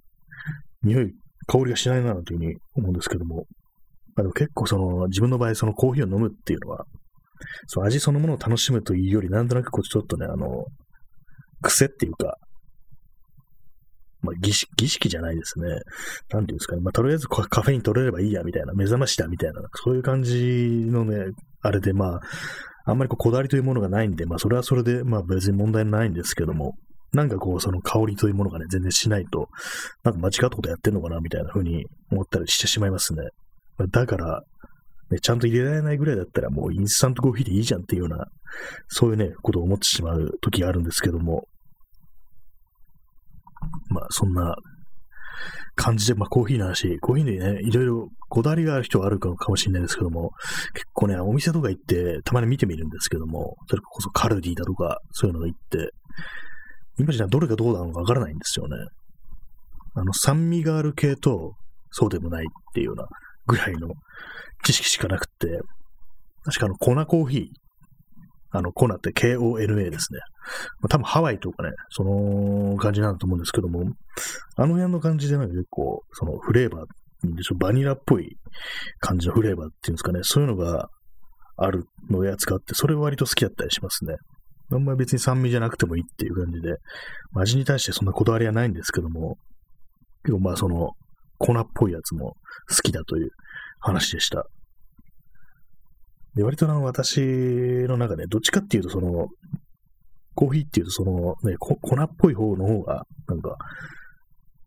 [0.82, 1.12] 匂い、
[1.46, 3.46] 香りがしないな、というふうに思うんですけども、
[4.14, 6.84] まあ、でも結構その、自分の場合そのコーヒーを飲むっていうのは、
[7.66, 10.64] その味そのものを楽しむというより、なんとなくこうちょっとね、あの、
[11.62, 12.36] 癖っていうか、
[14.22, 15.68] まあ、儀式、儀式じゃないですね。
[16.30, 16.82] なんていうんですかね。
[16.82, 22.20] まあ、とりあえずカフェイン取れればいいや、みたいな、目覚ましだ、みたいな、そういう感じのね、あれで、まあ、
[22.84, 26.74] あんまりこう、こだわりというものがないんで、まあ、それはそれで、まあ、別に問題ないんですけども、
[27.12, 29.48] なんかこう、その香りというものがね、全然しないと、
[30.04, 33.22] なんか間違ったことやってんのかな、みたいな風に思ったりしてしまいますね。
[33.88, 34.42] だから、
[35.10, 38.26] ね、ちゃんと入れられないぐらいだったらもうインスタントコーヒーでいいじゃんっていうような、
[38.88, 41.46] そういうね、ことを思ってしまう時があるんですけども、
[43.88, 44.56] まあそんな
[45.74, 50.32] 感じで、まあコーヒーの話、コーヒーでね、いろいろこだわりがある人はあるかもしれないですけども、
[50.74, 55.92] 結構ね、お店とか行ってたまに見てみるんですけども、それこそカルディだとか、そういうのが行って、
[56.98, 58.76] 今じゃどれがどうなのかわからないんですよね。
[59.94, 61.54] あの、酸味がある系と、
[61.90, 63.06] そうでもないっていうような
[63.52, 63.88] ぐらいの
[64.64, 65.60] 知識しかなくて、
[66.44, 67.46] 確かあの、粉コーヒー、
[68.50, 70.20] あの、コナって KONA ですね。
[70.80, 73.92] ま、多分ハワイとかね、その感じなんだと思うんですけども、
[74.56, 76.86] あの辺の感じでなんか結構、そのフレーバー、
[77.58, 78.36] バニラっぽい
[78.98, 80.88] 感じのフレーバーっていうんですかね、そういうのが
[81.56, 84.16] あるのやつがあって、それ割と好きだったりしますね。
[84.72, 86.76] あんまり別に酸味じゃなくてもいいっていう感じで、
[87.34, 89.36] 味に対してそんなこだわりはないんですけども、
[90.24, 90.92] 結構まあその
[91.38, 92.36] 粉っぽいやつも
[92.68, 93.30] 好きだという
[93.80, 94.46] 話でした。
[96.34, 99.28] で、割とあの、私の中で、どっちかっていうと、その、
[100.34, 103.56] コーヒーっていうと、その、ね、粉っぽい方の方が、なんか、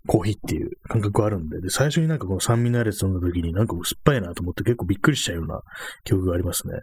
[0.08, 5.62] コーヒーっていう感覚があるんで、で、最初になんかこの酸味のあるやつ飲んだ時になんか酸っぱいなと思って結構びっくりしちゃうような
[6.04, 6.82] 記憶がありますね。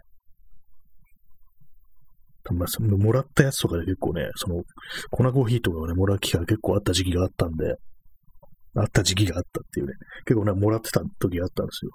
[2.51, 4.63] まあ、もらったやつとかで結構ね、その、
[5.09, 7.77] 粉コーヒーとかをね、もらう機会が結構あった時期があったんで、
[8.75, 9.93] あった時期があったっていうね、
[10.25, 11.91] 結構ね、もらってた時があったんですよ。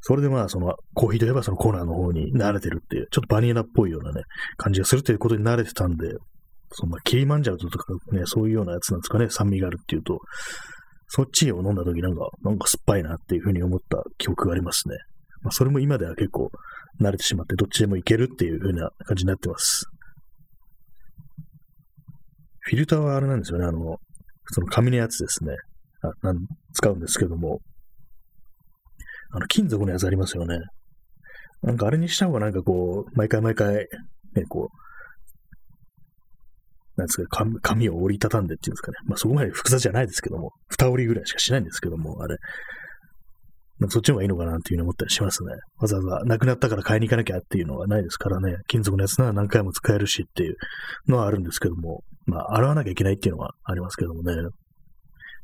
[0.00, 4.22] それでまあ、その、コーヒーといえばそのコーナーの方に慣れてるっていう、ちょっとバニラっぽいようなね、
[4.56, 6.14] 感じがするということに慣れてたんで、
[6.72, 10.20] その、キリマンジャロとかね、そういうようなやつなんですかね、酸味があるっていうと、
[11.08, 14.96] そっちを飲んだ時なんか、なんか酸っぱいなっていうふうに思った記憶がありますね。
[15.42, 16.50] まあ、それも今では結構
[17.00, 19.86] 慣れてしまって、どっちでもいけるっていうふうな感じになってます。
[22.60, 23.96] フィルターはあれなんですよね、あの、
[24.50, 25.54] その紙のやつですね。
[26.02, 27.60] あなん使うんですけども、
[29.30, 30.58] あの、金属のやつありますよね。
[31.62, 33.74] なんかあれにした方がなんかこう、毎回毎回、
[34.34, 34.88] ね、こう、
[36.98, 38.96] なんですか、紙を折りたたんでっていうんですかね。
[39.06, 42.36] まあそこまで複雑じゃないですけども、二折りぐらいしかしないんですけども、あれ。
[43.78, 45.52] なそっちの方がいいのかなっていうふうに思ったりしますね。
[45.78, 48.56] わざわざなくなったから買いに行かなきゃっていうのはないですからね。
[48.66, 50.56] 金属のやつなら何回も使えるしっていう
[51.06, 54.34] のはあるんですけども、まあ洗わなきゃいけないっていうのはありますけどもね。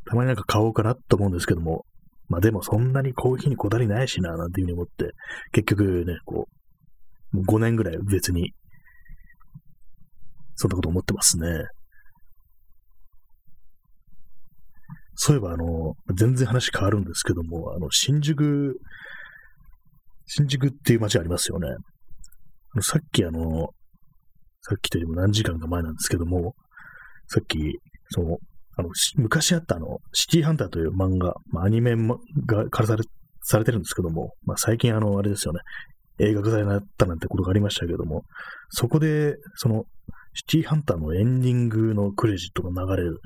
[0.07, 1.85] たまになんか買おうかなと思うんですけども、
[2.29, 5.13] まあでもそんなにコーヒーにこだわりないしな、なんていうふうに思って、
[5.53, 6.49] 結局ね、こ
[7.33, 8.53] う、もう5年ぐらい別に、
[10.57, 11.49] そんなこと思ってますね。
[15.17, 18.79] そういえば、あの、全然話変わるんですけども、あの、新宿、
[20.27, 21.69] 新宿っていう街ありますよね。
[22.81, 23.69] さっきあの、
[24.63, 26.55] さっきというよりも何時間か前なんですけども、
[27.29, 27.59] さっき、
[28.11, 28.39] その、
[28.77, 31.95] あの、昔あったあの、シティハンターという漫画、まあ、アニメ
[32.47, 33.05] がからされ
[33.43, 35.61] されてるんですけども、まあ、最近あの、あれですよね、
[36.19, 38.23] 映画化されなったなんてことがありましたけども、
[38.71, 39.85] そこで、その、
[40.33, 43.21] シティハンターのエンディングのクレジットが流れる、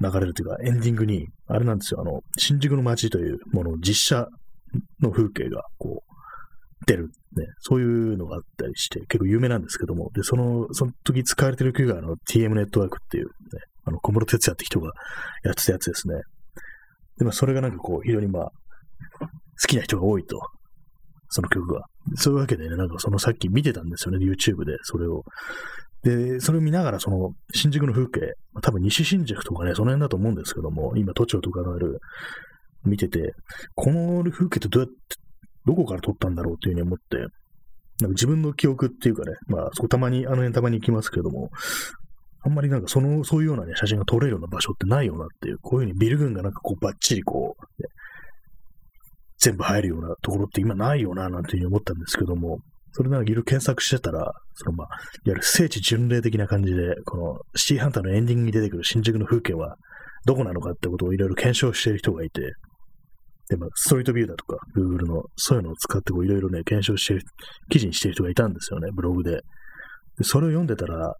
[0.00, 4.26] 流れるというか、エンディングに、あれなんですよ、あの、新宿の街というもの実写
[5.00, 6.11] の風景が、こう、
[6.86, 13.30] 出る、ね、そういうのがあったりして、結構有名なんですけども、で、その、その時使われてる曲が、あの、TM ネットワークっていう、ね、
[13.84, 14.92] あの、小室哲也って人が
[15.44, 16.14] やってたやつですね。
[17.18, 18.50] で、まあ、それがなんかこう、非常にまあ、
[19.20, 20.40] 好きな人が多いと。
[21.28, 21.86] その曲が。
[22.16, 25.24] そういうわけでね、なんかそのさっき見てたんですよね、YouTube で、それを。
[26.02, 32.00] で、それを見ながら、その、新宿の風景、多分西新宿とかね、その辺だと思うんですけども、今、都庁とかがある、
[32.84, 33.34] 見てて、
[33.76, 34.94] この風景ってどうやって
[35.66, 41.50] どこから撮ったんだろうっていうふうに思って、なんか自分の記憶っていうかね、まあ、そこたまに、あの辺たまに行きますけども、
[42.44, 47.88] あんまりなんかその、そういうようなね、写真が撮れるような場所ってないよなっていう、こういうふうにビル群がなんかこうバッチリこう、ね、
[49.38, 52.58] 全部入るようなところって今ないよな、なんていうふうに思ったんですけども、
[52.92, 54.96] それならいろいろ検索してたら、そのまあ、いわ
[55.26, 59.76] ゆる聖地巡礼的な感じで、このシティハンターのエンディングに出てくる新宿の風景は
[60.26, 62.52] どこなのかってことをいろいろ検証している人がいて、
[63.52, 67.20] で、まあ、ストリートビューだとか、Google の、そういうのを使ってこういろいろね、検証してる、
[67.68, 69.42] 記事にしてる人がいたんですよね、ブログで。
[70.16, 71.14] で、それを読んでたら、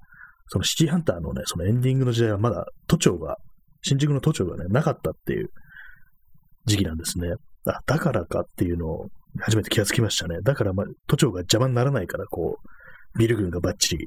[0.49, 3.37] そのシティハンターのね、そのエンディングの時代はまだ都庁が、
[3.83, 5.51] 新宿の都庁がね、なかったっていう
[6.65, 7.35] 時期なんですね。
[7.67, 9.09] あ、だからかっていうのを
[9.41, 10.39] 初めて気がつきましたね。
[10.43, 12.59] だから、まあ、都庁が邪魔にならないから、こ
[13.15, 14.07] う、ビル群がバッチリ、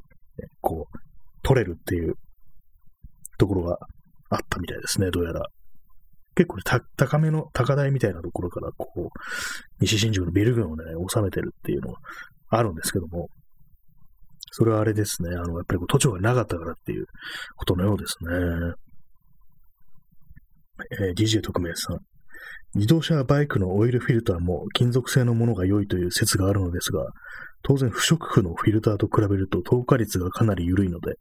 [0.60, 0.98] こう、
[1.42, 2.14] 取れるっていう
[3.38, 3.78] ところが
[4.30, 5.42] あったみたいですね、どうやら。
[6.36, 6.58] 結構、
[6.96, 9.08] 高めの高台みたいなところから、こう、
[9.80, 11.98] 西新宿のビル群をね、収めてるっていうのが
[12.50, 13.28] あるんですけども、
[14.52, 17.06] それはあれですね、あの、やっぱり都庁がなかったからっていう
[17.56, 18.74] ことのようですね。
[21.00, 21.98] えー、DJ 特命さん。
[22.74, 27.06] 自動車やバイクのオイルフィルターも金属製のものが良いという説があるのですが、
[27.62, 31.14] 当然不織布のフィルターと比べると透過率がかなり緩いので、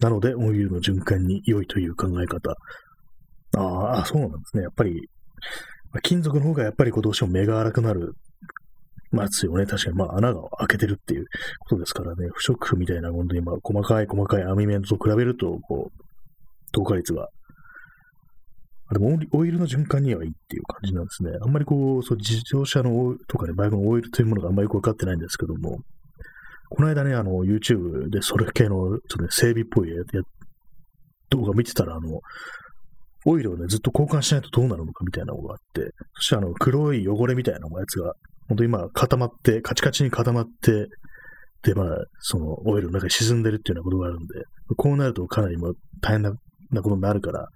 [0.00, 2.54] なのでオイルの循環に良いという考え方。
[3.56, 4.62] ああ、そうなんですね。
[4.64, 5.08] やっぱり、
[5.92, 8.14] まあ金属の方がやっぱりこうどうしても目が荒くなる
[9.30, 11.26] 末をね、確かにまあ穴が開けてるっていう
[11.60, 16.02] ことですからね、不織布みたいな、本当にまあ細かい細かい網目と比べると、こう、
[16.72, 17.28] 透過率が
[18.90, 21.32] あでもオイルの循環にはいいっていう感じなんですね。
[21.42, 25.78] あんまりこう、そう自動車のとかね、バイクのオイルというものがあんまり分かってないんですけども、
[26.70, 29.96] この間ね、あの、YouTube でそれ系の、ちょっとね、整備っぽいや
[31.30, 32.20] 動画見てたら、あの、
[33.28, 38.14] オイルをね、ずっと交換しないとどうなるのかみたいなのがあって、そしてあの、黒い汚れみたいなやつが、
[38.48, 40.86] 本当に今固まって、カチカチに固まって、
[41.62, 41.86] で、まあ、
[42.20, 44.34] そのオイルの中に沈んでるっていうようなことがあるんで、
[44.76, 47.48] こうなるとかなりも大変なことになるから、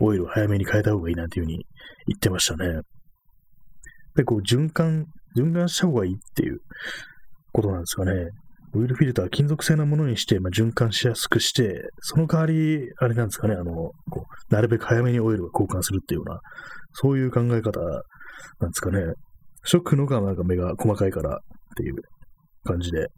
[0.00, 1.66] オイルを早めに変えた方がいいなんていうふうに
[2.06, 2.80] 言ってましたね。
[4.16, 5.04] で、こう、循環、
[5.36, 6.60] 循環した方がいいっていう
[7.52, 8.12] ことなんですかね。
[8.74, 16.40] オイルフィルターは、金属製なものにして、まあ、循環しやすくして、その代わり、あれなんですかね、あの、こう、なるべく早めにオイルを交換するっていうような、
[16.92, 19.00] そういう考え方なんですかね。
[19.64, 21.38] ショックのがなんか目が細かいからっ
[21.76, 21.94] ていう
[22.64, 23.08] 感じで、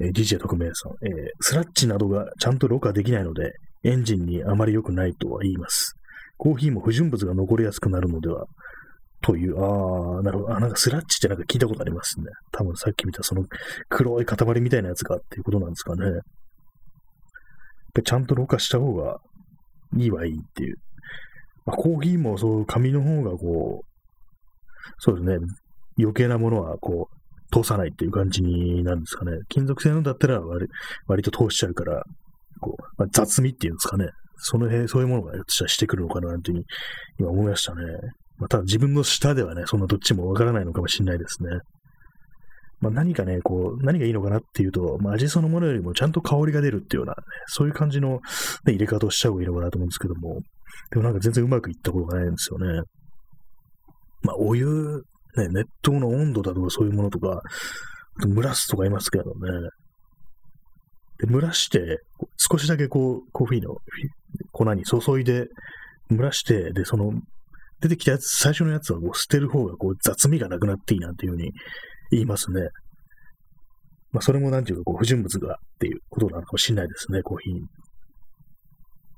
[0.00, 3.52] えー、DJ 特命さん、えー、スラッチなどがちゃんとろ過できないので、
[3.84, 5.94] エンジンにあまり良くないとは言います。
[6.38, 8.46] コーヒーも不純物が残りやすくなるのでは
[9.22, 10.56] という、ああ、なるほど。
[10.56, 12.26] あ、なんかスラッチってなんか聞いたことありますね。
[12.52, 13.44] 多分さっき見たその
[13.90, 16.20] 黒い塊みたいなやつがっていうことなんですかね。
[18.02, 19.18] ちゃんとろ過した方が
[19.96, 20.76] いいはいいっていう。
[21.66, 23.86] まあ、コーヒーもそう、紙の方がこう、
[24.98, 25.46] そうですね、
[25.98, 27.20] 余計なものはこう、
[27.52, 29.32] 通さないっていう感じになんですかね。
[29.48, 30.68] 金属製のだったら割
[31.06, 32.02] 割と通しちゃうから、
[32.60, 34.08] こう、まあ、雑味っていうんですかね。
[34.36, 36.66] その辺、そういうものがしてくるのかななんていうふうに
[37.18, 37.82] 今思いましたね。
[38.38, 41.50] まあ、ただ自分の舌ではね、そんなどっちもわからないのかもしれないですね。
[42.80, 47.16] まあ、何かね、こう、何がいいのかなっていうと、まあ、味そのものよりもちゃんと香りが出るっていうような、ね、
[47.46, 48.20] そういう感じの、
[48.64, 50.40] ね、入れ方をしちゃう方がいいのかなと思うんですけども、
[50.90, 52.82] でもなんか全然うまくいったことがないんですよね。
[54.22, 55.02] まあ、お湯、
[55.36, 57.42] ね、熱湯の温度だとかそういうものとか、
[58.26, 59.32] 蒸らすとか言いますけどね、
[61.18, 61.98] で、蒸らして、
[62.38, 63.76] 少しだけこう、コーヒーの
[64.52, 65.48] 粉に注いで、
[66.10, 67.12] 蒸らして、で、その、
[67.80, 71.52] 出てきたやつ、最初のやつはこう捨てる方がこう雑味がなくなっていいなんていうふうに
[72.10, 72.68] 言いますね。
[74.12, 77.54] まあ、それもなんていうか、こう、不純物がっていうことなのかもしれないですね、コーヒー。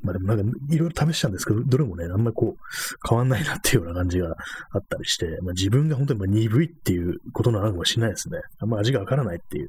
[0.03, 4.35] まあでもなんか、いろいろ試したんですけど、どれもね、あんまりこう、変わんないなっていうような感じが
[4.73, 8.41] あったりして、まあ、自分が本当に鈍いっていうことなのかもしれないですね。
[8.59, 9.69] あんま味がわからないっていう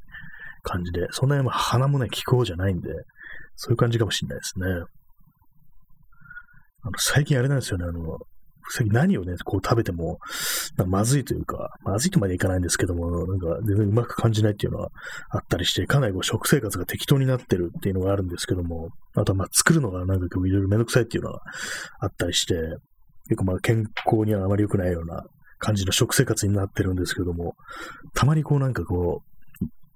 [0.64, 2.90] 感じで、そんなにまあ鼻もね、気候じゃないんで、
[3.56, 4.66] そういう感じかもしれないですね。
[6.82, 8.18] あの、最近あれなんですよね、あの、
[8.88, 10.20] 何をね、こう食べても、
[10.88, 14.90] まずいというか、まずいとまでいかないんですけども、なんか全然うまく感じないっていうのは
[15.30, 21.40] あったりして、かなりこう食生活が適当になってるっていうのがあるんですけども、あとはまあ作るのがなんかいろいろめんどくさいっていうのが
[22.00, 22.56] あったりして、
[23.30, 25.24] 結構まあ健康にはあまり良くないような
[25.60, 27.56] 感じの食生活になってるんですけども、
[28.14, 29.34] たまにこうなんかこう、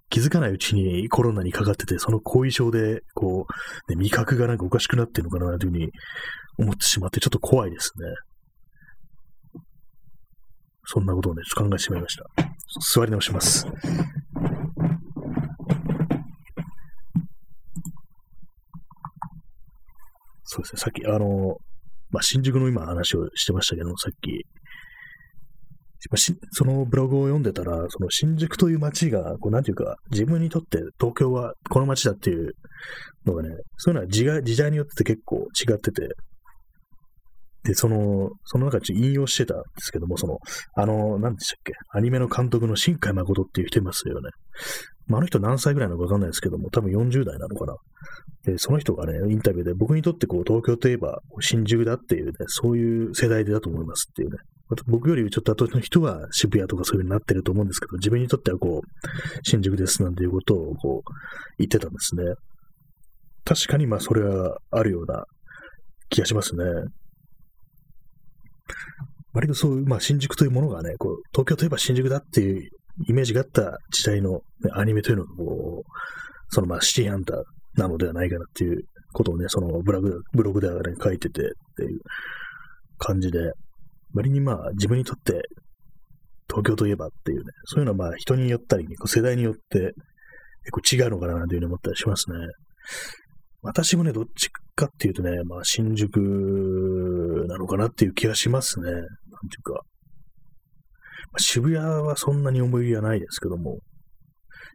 [0.10, 3.46] 気づかないうちにコロナにかかってて、その後遺症で、こ
[3.88, 5.92] う、ね、味覚がなんかおかしくなってるのかなというふうに
[6.58, 8.06] 思ってしまって、ちょっと怖いですね。
[10.90, 12.26] そんなことをね、ちょっと考えてしまいました。
[12.94, 13.68] 座り直します。
[20.44, 21.58] そうですね、さっき、あの、
[22.10, 24.46] まあ、新宿の今話をしてましたけども、さっき、
[26.52, 32.54] そのブログを読んでたら、その新宿という街が、こう、なんていうか、自分にとって東京はこの街だっていう
[33.26, 36.08] のがね、そういうのは時代時代によって結構違ってて、
[37.64, 40.38] で、その、その中で引用してたんですけども、その、
[40.76, 44.30] あの、何でしたっけ、アニメの監督の新海誠っていう人いますよね。
[45.08, 47.76] まあ、あの人何歳ぐらいなのかわかんないですけども、多分40代なのかな。
[48.44, 54.38] で、その人がね、インタビューで僕にとってこう、東京といえば新宿だっていうね、そういう世代でだと思いますっていうね。
[54.86, 61.12] 僕よりちょっと後の人は渋谷とかそういう風になってると思うんですけど、自分にとってはこう、新宿ですなんていうことをこう、
[61.58, 62.24] 言ってたんですね。
[63.46, 65.24] 確かにまあそれはあるような
[66.10, 66.66] 気がしますね。
[69.34, 72.70] 割とそういう、まあ新宿というものがね、こう、東京といえば新宿だっていう
[73.08, 75.92] イメージがあった時代の、ね、アニメというのがこう、
[76.50, 77.44] そのまあシティハンター
[77.76, 81.46] なのではないかなっていうことをね、そのブログブログではね、書いててっ
[81.76, 82.00] ていう
[82.98, 83.52] 感じで、
[84.14, 85.44] 割にまあ自分にとって
[86.50, 89.94] 東京といえばっていうね、そういうのはまあ人によったり、世代によって
[90.82, 92.38] 結構違うのかななんていうふうに思ったりしますね。
[93.62, 98.92] 私もね、どっちかっていうとね、まあ新宿なのかなっていう気がしますね。
[98.92, 99.08] なんてい
[99.60, 99.74] うか。
[99.74, 99.80] ま
[101.36, 103.80] あ、渋谷はそんなに思い入れはないですけども、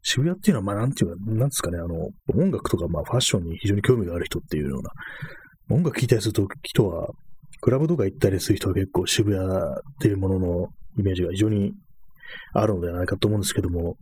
[0.03, 4.90] 渋谷っていうのは、まあ、なんていうか、なんですかね、あの、音楽とか、まあ、ファッションに非常に興味がある人っていうような、
[5.74, 7.09] 音楽聴いたりする人は、
[7.61, 9.48] クラブとか行ったりする人は結構渋谷っ
[10.00, 11.72] ていうもののイメージが非常に
[12.55, 13.96] あるのではないかと思うんですけども、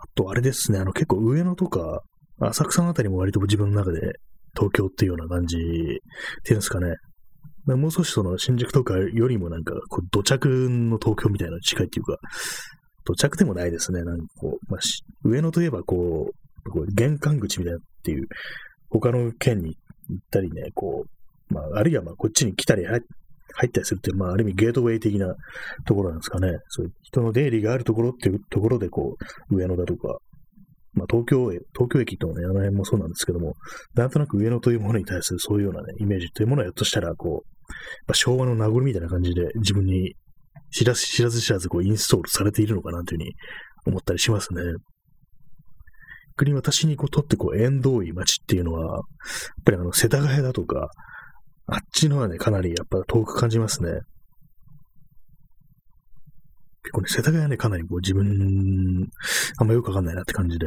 [0.00, 2.02] あとあれですね、あの結構上野とか、
[2.40, 4.14] 浅草のあたりも割と自分の中で
[4.54, 6.94] 東京っていうような感じっていうんですかね。
[7.66, 12.18] まあもう少しその新宿とかよりもなんか、こう、土着の東京みたいな近いっていうか、
[13.04, 14.02] 土着でもないですね。
[14.02, 14.80] なんかこう、まあ、
[15.24, 16.30] 上野といえばこ
[16.64, 18.26] う、こう玄関口みたいなっていう、
[18.90, 19.76] 他の県に
[20.08, 21.04] 行ったりね、こ
[21.50, 25.34] う、まあ、あるいはまあこっちに来たり入ったりするっていう、まあ、ある意味ゲートウェイ的な
[25.86, 26.48] ところなんですかね。
[26.68, 29.16] そういう人の出入りがあるところっていうところで、こ
[29.50, 30.18] う、上野だとか、
[30.92, 33.54] まあ、東京、東京駅とね、あの辺もそうなんですけども、
[33.94, 37.44] なんとなく上野というものに対するそういうようなね、イメージというものはひょっとしたら、こ
[38.08, 40.14] う、昭和の名残みたいな感じで自分に
[40.72, 43.34] 知らず知らず知らずこうインストールされているのかなというふうに
[43.86, 44.62] 思ったりしますね。
[46.36, 49.02] 逆に私にこうとってこう縁遠い街っていうのは、やっ
[49.64, 50.88] ぱりあの世田谷だとか、
[51.66, 54.00] あっちのはね、かなりやっぱ遠く感じますね。
[56.90, 59.08] 結構ね、世田谷はね、かなりこう自分、
[59.58, 60.66] あんまよくわかんないなって感じで、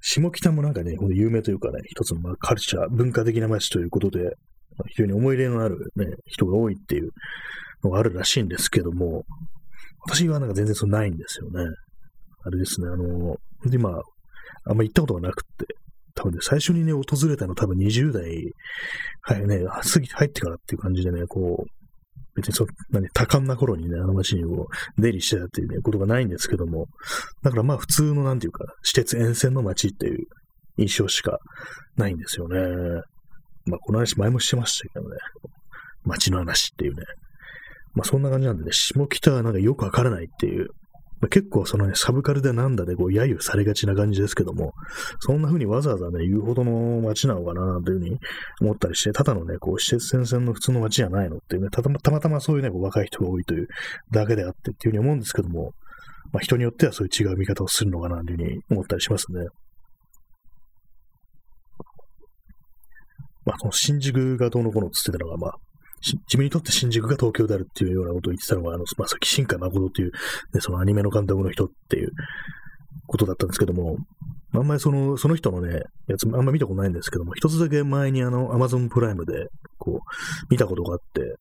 [0.00, 7.10] 下北もなんかね、有名というかね、一つのまあカルチャー、文化的な街ということで、まあ非常に思い入れのあるね、人が多いっていう
[7.84, 9.24] のがあるらしいんですけども、
[10.06, 11.66] 私はなんか全然そのないんですよね。
[12.44, 13.36] あれですね、あの、
[13.66, 14.02] で、まあ、
[14.70, 15.66] あんま行ったことがなくって、
[16.14, 18.24] 多分ね、最初にね、訪れたの多分20代、
[19.22, 21.85] はいね、過ぎて入ってからっていう感じでね、こう、
[22.36, 26.86] 別にそ、何、多感な頃にね、あの街にこう、出入りしてたっていうね、ことがないんですけども、
[27.42, 30.26] だからまあ普通のなんていうか、私鉄沿線の街っていう
[30.76, 31.38] 印象しか
[31.96, 32.60] ないんですよね。
[33.64, 35.16] まあこの話前もしてましたけどね、
[36.04, 37.02] 街の話っていうね。
[37.94, 40.68] まあそんな感じなんでね、下北はなんかよくわからないっていう
[41.20, 44.74] まあ、結構そのね、サブカルでなんだでこう、揶揄されがちな感じですけども、
[45.20, 48.18] そんな風にわざわざね、言うほどの街なのかな、という風に
[48.60, 53.68] 思ったりして、ただのね、こう、施設戦線の普通の街じゃないのっていうね、たまたまたまそういうね、こう若い人が多いという
[54.10, 55.72] だけであってっていう風に思うんですけども、
[56.32, 59.46] まあ、人によってはそういう違う見方をするのかな、という風に思ったりしますね。
[63.46, 65.52] まあ、その新宿がどうのこうのつってたのが、まあ、
[66.14, 70.12] 自分にとって新宿が東京であるっていうようなことを言ってたのが、あの、まあ、さっき新海誠っていう、
[70.54, 72.12] ね、そのアニメの監督の人っていう
[73.06, 73.96] ことだったんですけども、
[74.54, 79.48] あんまりその、その人のね、やつ、あんま見たことないんですけども、一つだけ前にあの、アマゾンプライムで、
[79.78, 81.36] こう、見たことがあって、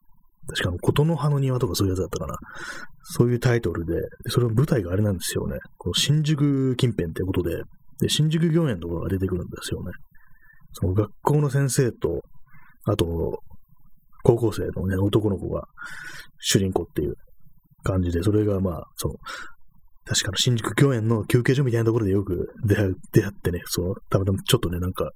[0.48, 2.36] 確かあの、琴の葉の庭とかそういうやつだったかな。
[3.04, 3.94] そういうタイトルで、
[4.28, 5.58] それの舞台があれなんですよね。
[5.78, 7.64] この新宿近辺ってことで、
[8.02, 9.92] で、新宿御苑とかが出てくるんですよね。
[10.74, 12.22] その学校の先生と、
[12.86, 13.40] あと、
[14.26, 15.68] 高校生のね、男の子が
[16.40, 17.14] 主人公っていう
[17.84, 19.14] 感じで、それがまあ、その、
[20.04, 25.12] 確かの新宿御苑の休憩所みたいなところでよく出会出会ってね、その、たまたまちょっとね、なんか、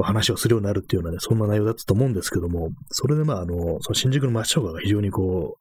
[0.00, 5.56] 話をするようになるっていうようなね、そんな内容だったと思うんですけども、それでまあ、あの、その新宿の街とかが非常にこ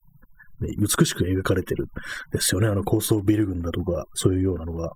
[0.62, 1.88] う、ね、美しく描かれてるん
[2.32, 2.68] ですよね。
[2.68, 4.92] あの高層ビル群だとか、そういうようなのが。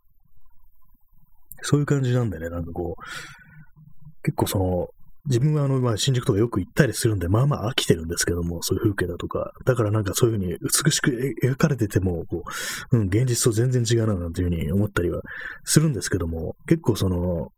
[1.64, 4.88] そういう感じなんでね、なんかこう、結構その、
[5.26, 9.52] 自分はあの、まあ、新宿とかよく行ったりするんで、まあまあ飽きてるんですけども、そういう風景だとか。
[9.66, 12.44] だからなんかそういう風に美しく描かれてても、こ
[12.92, 15.22] う、うん、現実と全然違うな、なんていう風に思ったりは
[15.64, 17.50] するんですけども、結構その、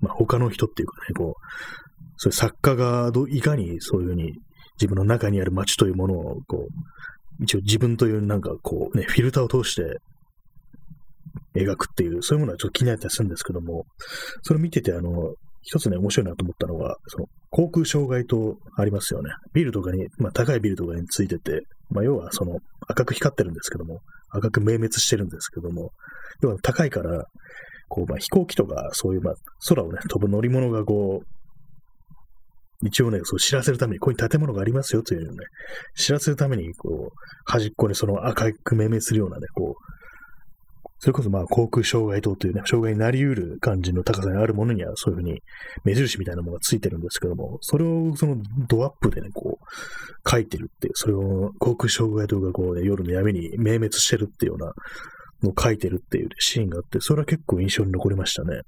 [0.00, 1.42] まあ他の人っていうかね、こう、
[2.16, 4.32] そういう作家がどいかにそういう風に
[4.80, 9.98] 自分の中にある街というものを、こう、一応自分というなんかこうね、フィルターを通して
[11.54, 13.84] 描くっていう、そういうものはちょっと気になったりするんですけども、
[14.42, 19.30] それ見てて、あの、一つね、面白いなと思ったのが、その、航空障害灯ありますよね。
[19.52, 22.58] ビルとかに、まあ、高いビルとかについてて、まあ、要はその、
[22.88, 24.00] 赤く光ってるんですけども、
[24.30, 25.90] 赤く明滅してるんですけども、
[26.42, 27.24] 要は高いから、
[27.88, 29.34] こう、まあ、飛行機とか、そういう、まあ、
[29.68, 35.36] 空をね、飛ぶ乗り物がこう、一応ね、そう知らせるために、ここに建物がありますよというね、
[35.94, 39.99] 知らせるために、こう、端っこにその赤く明滅するようなね、こう、
[41.00, 45.42] それこそまあ航空障害灯というね、障害になり得る感じの高さにあるものにはそういうふうに
[45.82, 48.36] 目印みたいなものがついてるんですけども、それをその
[48.68, 54.72] ドアップでね、こう書いてるっていう、それを航空障害灯がこうね、夜の闇に明滅してるっていうような
[55.42, 58.60] のを書いてるっていうシーンがあって、それは結構印象に残りましたね。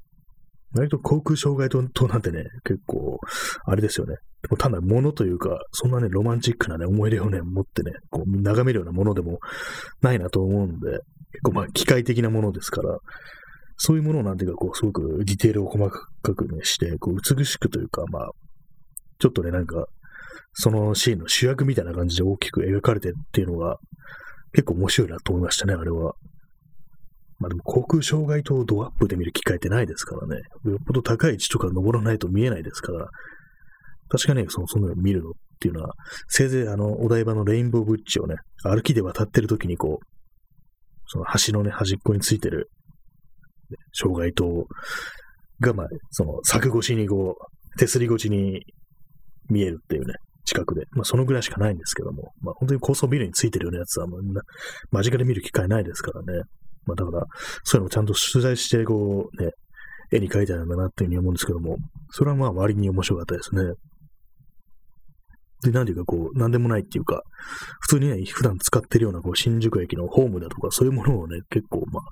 [0.75, 3.19] 割と航空障害灯なんてね、結構、
[3.67, 4.17] あれですよね。
[4.43, 9.39] でも単なるものというか、そんなね、ロマンチックなね、思い出をね、持ってね、こう、眺めるようなものでも
[10.01, 11.01] ないなと思うんで、
[11.33, 12.99] 結構まあ機械的なものですから、
[13.77, 18.31] そういうものをなんていうか、こう、すごくディテールを細かくね、して、こう、美しくというか、まあ、
[19.19, 19.87] ちょっとね、なんか、
[20.55, 23.79] そのシーンの主役みたいな感じで大きく描かれてっていうのが、
[24.53, 26.15] 結構面白いなと思いましたね、あれは。
[27.39, 30.43] まあでも航空障害灯をドアップで見る機会ってないですからね。
[30.65, 33.09] よっぽど高い位置とか登らないと見えないですから。
[34.09, 35.95] 確かにその、そのように見るのっていうのは、
[36.29, 40.12] せいぜいあの、お台場のレインボーブッジをね、歩きで渡ってる時にこう、
[41.13, 42.71] その橋のね、端っこについてる、
[43.93, 44.67] 障害灯
[45.61, 48.65] が、まあ、その柵越しにこう、手すり越しに
[49.51, 50.15] 見えるっていうね、
[50.47, 50.87] 近くで。
[50.93, 54.21] まあ、そのぐらいしかないんですけども、まあ、本当に高層ビルについてるようなやつは、もう
[54.91, 56.45] 間近で見る機会ないですからね。
[56.87, 57.27] まあ、だから、
[57.65, 59.51] そういうのをちゃんと取材して、こう、ね、
[60.13, 61.77] 絵に描いてあるんだなっていうふうに思うんですけども、
[62.11, 63.75] それはまあ割に面白かったですね。
[65.63, 67.23] で、なんていうかこう、なんでもないっていうか、
[67.81, 72.03] 普通にね、普段使ってるようなこう、新宿駅のホームだとか、そういうものをね、結構まあ、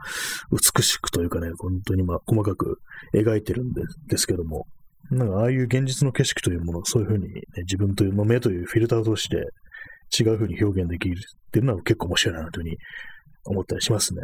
[0.53, 2.79] 美しくというかね、本当にまあ、細かく
[3.15, 4.67] 描いてるんでですけども、
[5.11, 9.49] なんかああいう現実の景色というものをそういうふうに、ね、自分という、まあ、目というフィルターを通して
[10.23, 12.77] 違うふうに表現できるっていうのは結構面白いなというふうに
[13.47, 14.23] 思ったりしますね。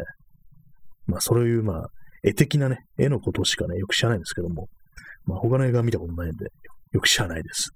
[1.06, 1.88] まあ、そういうまあ、
[2.22, 4.68] 絵的なね、絵のことしかね、よく知らないんですけども、
[5.24, 6.46] まあ、他の映画は見たことないんで、
[6.92, 7.70] よく知らないです。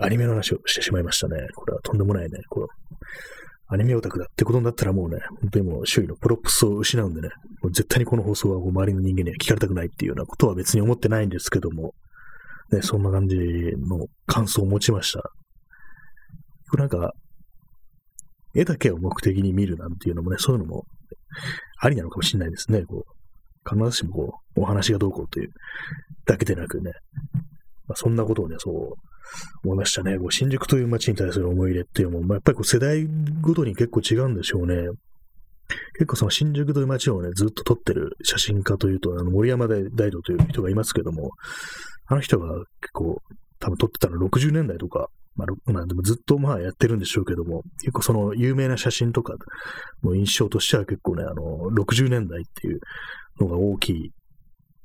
[0.00, 1.36] アニメの話をしてしまいましたね。
[1.54, 2.38] これはとんでもないね。
[2.48, 2.66] これ
[3.70, 7.28] アニメオタクだってことになったらもうね、本当にもう周囲のプロップスを失うんでね、
[7.62, 11.92] もう絶対にこの放送はこう周りの人間には聞かれたくないっていうようなことは別に思ってないんですけども、
[12.72, 15.20] ね、そんな感じの感想を持ちました。
[16.70, 17.12] これなんか、
[18.54, 20.84] 絵だけを目的に見るなんていうのもね、そういうのも
[21.80, 22.84] ありなのかもしれないですね。
[22.84, 25.50] こう必ずしもこう、お話がどうこうという
[26.24, 26.92] だけでなくね、
[27.86, 29.07] まあ、そんなことをね、そう
[29.64, 30.18] 思いましたね。
[30.18, 33.06] こう新宿という街に対する思い入れっていうのも、まあ、やっぱりこう世代
[33.40, 34.88] ごとに結構違うんでしょうね。
[35.94, 41.32] 結構その新宿という街をね、ずっと撮ってる写真家というと、あの森山大道という人がいますけども、
[42.06, 42.48] あの人が
[42.80, 43.20] 結構
[43.60, 49.34] 多分撮ってたの60年代とか、まあ、まあ、でもずっとまあやってるんでしょうけども、結構その有名な写真とか
[50.02, 52.80] の印象としては結構ね、あの、60年代っていう
[53.40, 54.12] のが大きい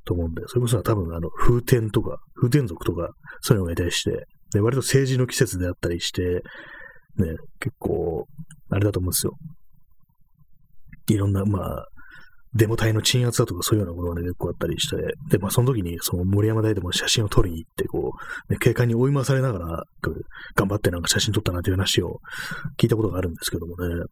[0.05, 3.09] と思うんで、それこそ多分あの、風天とか、風天族とか、
[3.41, 6.41] そういうのがいたりして、で、割と政治の季節であったりして、
[7.17, 8.25] ね、結構、
[8.69, 9.33] あれだと思うんですよ。
[11.07, 11.85] いろんな、まあ、
[12.55, 14.95] デモ隊の鎮圧だとかそういうようなものがね、結構あったりして、
[15.29, 18.11] で、まあ、その時に、その森山大でも写真を撮りに行って、こ
[18.49, 19.83] う、ね、警官に追い回されながら、
[20.55, 22.19] 頑張ってなんか写真撮ったなという話を
[22.77, 24.05] 聞いたことがあるんですけどもね。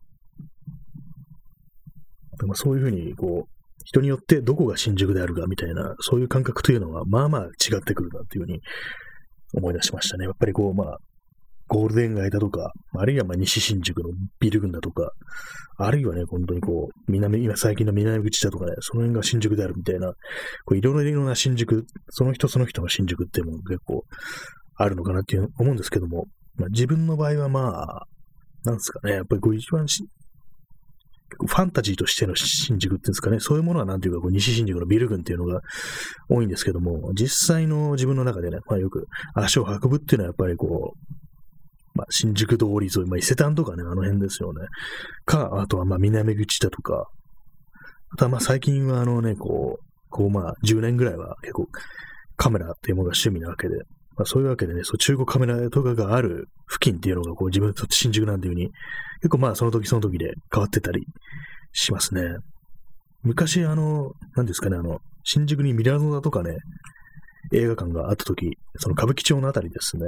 [2.47, 8.61] まあ、そういうふうに、こう、人によってどこが新宿であるかみたいな、そういう感覚というのは、まあまあ違ってくるなというふうに
[9.55, 10.25] 思い出しましたね。
[10.25, 10.97] やっぱりこう、まあ、
[11.67, 14.09] ゴールデン街だとか、あるいはま西新宿の
[14.41, 15.11] ビル群だとか、
[15.77, 20.11] あるいはね、本当にこう、南、今最近の南口だとかね、その辺が新宿であるみたいな、
[20.65, 24.03] こういろいろな新宿、その人その人の新宿っていうのも結構
[24.75, 26.25] あるのかなっていう思うんですけども、
[26.55, 28.05] まあ、自分の場合はまあ、
[28.65, 29.85] なんですかね、やっぱりこう一番
[31.37, 35.61] ファンタジーとしての新宿っていうんですかね、そういうものはなんていうか、こう西新宿のビル群っていうのが
[36.29, 41.17] 多いんですけども、実際の自分の中でね、まあよく足を運ぶっていうのはやっぱりこう、
[41.93, 44.65] まあ、新宿通り沿い、まあ、伊勢丹とかね、あの辺ですよね。
[45.25, 47.09] か、あとはまあ南口だとか、
[48.13, 51.67] あとはまあ最近はあのね、こう、こうまあ10年ぐらいは結構
[52.37, 53.75] カメラっていうものが趣味なわけで、
[54.21, 58.71] まあ、そういうわけでね、そう中古カメラとかがある付近っていうのがこう自分と新宿なんていう風に、
[59.21, 61.07] 結構まあその時その時で変わってたり
[61.73, 62.21] しますね。
[63.23, 66.57] 昔あの、何ですかね、あの、新宿にミラノだとかね、
[67.51, 70.07] 映画館があった時、その歌舞伎町のあたりですね。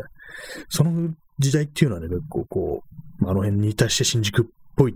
[0.70, 1.10] その
[1.40, 2.84] 時代っていうのはね、結構こ
[3.20, 4.46] う、あの辺に対して新宿っ
[4.76, 4.96] ぽい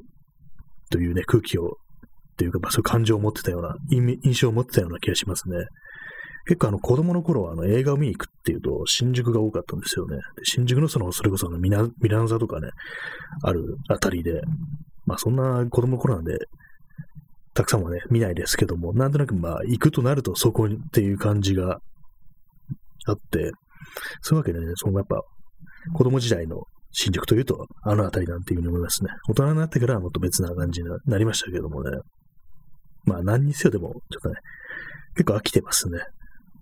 [0.92, 1.78] というね、空気を、
[2.38, 5.58] というか、まあ、そういう感情を持ってたような、印象を持ってたような気がしますね。
[6.48, 10.16] 結構あの子供の頃はあの映画を見に行くっていうと新宿が多かったんですよね。
[10.16, 12.70] で新宿のその、それこそあのミラミラノ座とかね、
[13.44, 14.42] あるあたりで、
[15.06, 16.38] まあそんな子供の頃なんで、
[17.54, 21.80] たくさんはね、見ないですけども、なんとなくまあ行くとなるとそこにっていう感じが
[23.08, 23.52] あって、
[24.22, 25.22] そういうわけでね、そのやっぱ
[25.94, 29.10] 子供時代の新宿というと、あの辺りなんていうふうに思いますね。
[29.28, 31.92] 大人になってからはもっと別な感じになりましたけどもね。
[33.04, 34.36] まあ何にせよでも、ちょっとね、
[35.16, 36.00] 結構飽きてますね。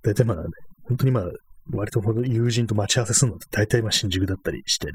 [0.06, 0.43] 大体まあね、
[0.88, 1.24] 本当にまあ、
[1.74, 4.93] 割と友人と待ち合わせするのって大体まあ新宿だったりしてね、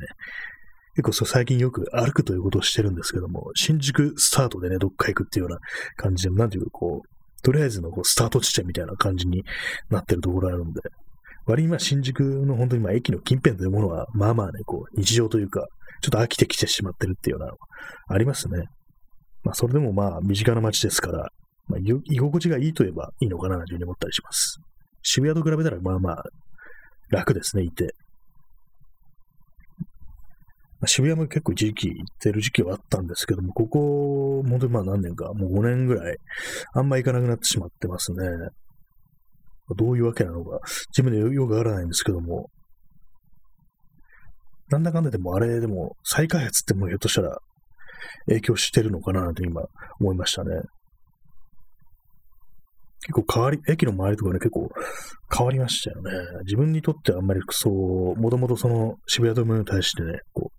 [0.95, 5.59] 結構そう最近よく歩くということをしてるんですけども、新宿スタートでね、どっか行くっていうような
[5.97, 9.43] 感じで、なんていうかこう、とりあえずのこうスタート地点みたいな感じに
[9.89, 10.81] なってるところあるんで、
[11.47, 15.67] 割に今新宿の本当にまあ駅の近辺というものは、まあまあね、こう、日常というか、
[16.03, 17.57] ちょっと飽きてきてしまってるっていうようなの
[18.09, 18.65] ありますね。
[19.43, 21.29] まあそれでもまあ身近な街ですから、
[21.67, 24.59] まあ、居心地がいいと言えばいいのかなというふうに思ったりします。
[25.03, 26.25] 渋谷と比べたらまあまあ
[27.11, 27.95] 楽ですね、いて。
[30.83, 36.17] あ、渋谷も結構一時期行ってる時期はあったんですけども、ここ、本当にまあ何年か、もう5年ぐらい、
[36.73, 38.19] あんま行かなくなってしまってますね。
[39.77, 40.61] どういうわけなのか、
[40.97, 42.49] 自分でよくわからないんですけども、
[44.71, 47.39] なんだかんだでもあれでも再開発ってもうひょっとしたら
[48.27, 49.63] 影響してるのかなって今
[50.01, 50.61] 思いましたね。
[53.07, 54.69] 結構変わり、駅の周りとかね、結構
[55.35, 56.11] 変わりましたよね。
[56.45, 60.53] 自分にとってはあんまりそう、もともとその渋谷ドームに対してね、こ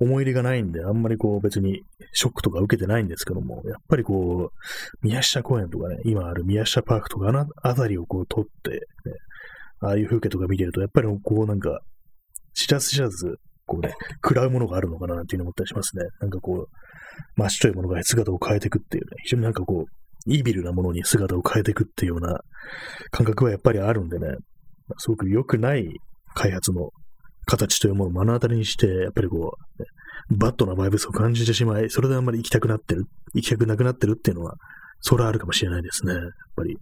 [0.00, 1.82] う、思い入れがないんで、あんまりこう別に
[2.12, 8.78] ショックとか受けてないんですけども、やっぱりこう、宮下公園とかね、今ある宮下パークとかあの辺りをこう撮って、ね、
[9.80, 11.78] ああいう風景とか見てると、やっぱりこうなんか、
[12.54, 13.36] 知らず知らず、
[13.66, 16.04] こうね、食らうものがあるのかなっていうふうに思ったりしますね。
[16.20, 16.68] なんかこう、
[17.36, 22.40] 真っ白いものが姿を変えていくっていうね、非常になんかこう、イービルなものに姿を変えていくっていうような
[23.10, 24.28] 感覚はやっぱりあるんでね、
[24.98, 25.88] すごく良くない
[26.34, 26.90] 開発の
[27.46, 29.88] 形というものを目の当たりにして、やっぱりこう、ね、
[30.30, 33.04] バットなバイブスを感じてしまい、それであんまり行きたくなってる、
[33.34, 34.54] 行きたくなくなってるっていうのは、
[35.00, 36.14] それはあるかもしれないですね。
[36.14, 36.22] やっ
[36.56, 36.76] ぱり。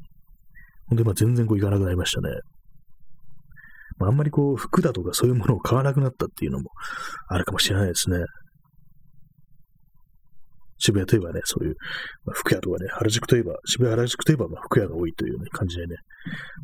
[0.88, 2.28] ほんで、まあ全然こう行かなくなりましたね。
[3.98, 6.70] ま、あんまりこう、服だとかそういうものを買わなくなったっていうのも
[7.28, 8.18] あるかもしれないですね。
[10.84, 11.76] 渋谷といえばね、そういう、
[12.24, 15.96] まあ、服屋とかね、原宿といえば、渋谷原宿といえば、まあ、服屋が多いという、ね、感じでね、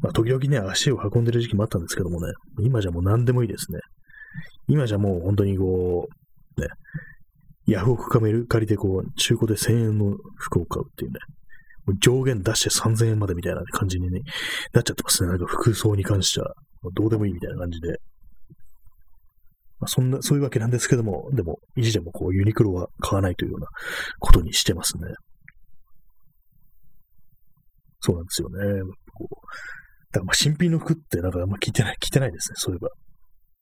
[0.02, 3.78] まあ、時々ね、足を運んでる時期もあったんですけどもね、今じゃもう何でもいいですね。
[4.66, 6.08] 今じゃもう本当にこ
[6.56, 6.66] う、ね、
[7.66, 11.18] ヤフオクカメル借りてこう、中古で1000円の服を買うっていうね、
[12.00, 14.20] 上限出して3000円までみたいな感じに、ね、
[14.72, 15.28] なっちゃってますね。
[15.30, 16.52] なんか服装に関しては。
[16.94, 17.98] どうでもいいみたいな感じで。
[19.80, 23.66] まあ、そんな、そういうわけなんですけども、でも、意地でもこう、ユニクロは買わないというような
[24.18, 25.02] ことにしてますね。
[28.00, 28.82] そうなんですよね。
[29.14, 29.34] こう
[30.12, 32.88] だからまあ新品の服ってなんかあんま着てない、着てないですね、そういえば。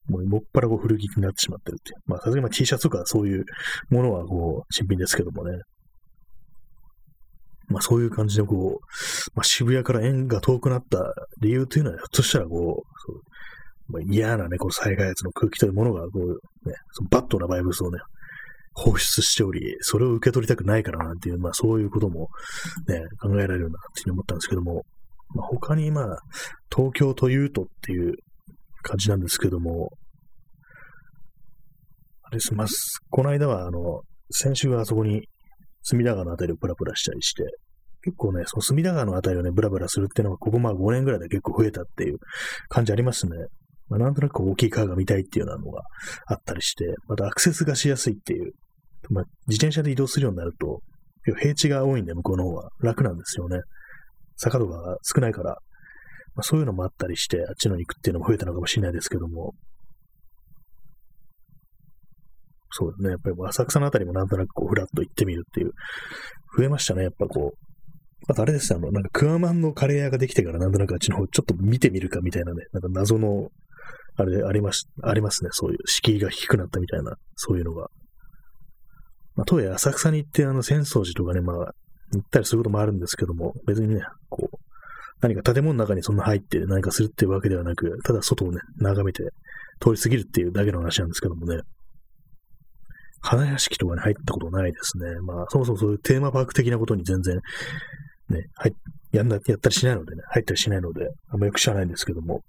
[0.08, 1.96] もう、もっぱらこう古着になってしまってるっていう。
[2.06, 3.44] まあ、さすがに T シャツとかそういう
[3.90, 5.58] ものはこう、新品ですけどもね。
[7.68, 13.35] まあ、そういう感じでこう、まあ、渋谷から縁が遠くなった理由というのは、ひょっとしたらこう、
[13.88, 17.98] まあ、嫌なね、こう災害圧の空気というものが、こう、ね、そのバットなバイブスをね、
[18.72, 22.28] 放出しており、それを受け取りたくないからなんていう、まあそういうことも
[22.88, 24.84] ね、考えられるなっていうふうに思ったんですけども、
[25.34, 26.18] まあ、他にまあ、
[26.74, 28.14] 東京というとっていう
[28.82, 29.90] 感じなんですけども、
[32.22, 32.66] あれす、まあ、
[33.10, 35.28] この間はあの、先週はあそこに
[35.82, 37.44] 隅田川のあたりをプラプラしたりして、
[38.02, 42.18] 結構ね、その隅田川のあたりをね、ブラブラするっていうのが、ここまあ5年ぐらいで結構増えたっていう
[42.68, 43.32] 感じありますね。
[43.88, 45.82] まあ、なんとなく大きい川が見たいっていうようなのが
[46.26, 48.52] あったりして、またアクセスがしやすいっていう、
[49.10, 50.80] まあ、自転車で移動するようになると、
[51.38, 53.60] 平地が多いんで、向こうの方は楽なんですよね。
[54.36, 55.58] 坂とかが少ないから、
[56.34, 59.54] まあ、そういうのもあったりして、あっちの行くっていうのも増えたのかもしれないですけども、
[62.70, 63.10] そうですね。
[63.10, 65.72] やっぱり浅草のあたりもなんとなくこう、ふらっと行ってみるっていう、
[66.58, 67.58] 増えましたね、やっぱこう。
[68.28, 73.48] あとあれですあの、なんかクワマンのカレー屋ができてからなんとなくあっちの方ちょっと見てみるかみたいなね、なんか謎の
[74.16, 75.50] あれあります、ありますね。
[75.52, 77.88] そういう敷居が低くなったみたいな、そういうのが。
[79.34, 81.56] まあ、とはいえ浅草に行って、あの、浅草寺とかね、まあ、
[82.12, 84.00] 行ったりすることもあるんですけども、別にね、
[84.30, 84.56] こう、
[85.20, 89.24] 何か建物の中にそんな入って何かするっていうわけではなく、ただ外をね、眺めて
[89.80, 91.60] 通り過ぎるっていうだけの話なんですけどもね。
[93.20, 95.20] 花屋敷とかに入ったことないですね。
[95.20, 97.40] まあ、そもそもそういうテーマパーク的なことに全然、
[98.28, 98.74] ね、はい、
[99.12, 102.42] やんな、やったりしないのでね、入ったりしないので、あんまよく知らないんですけども。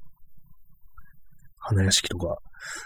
[1.67, 2.37] 花屋敷とか。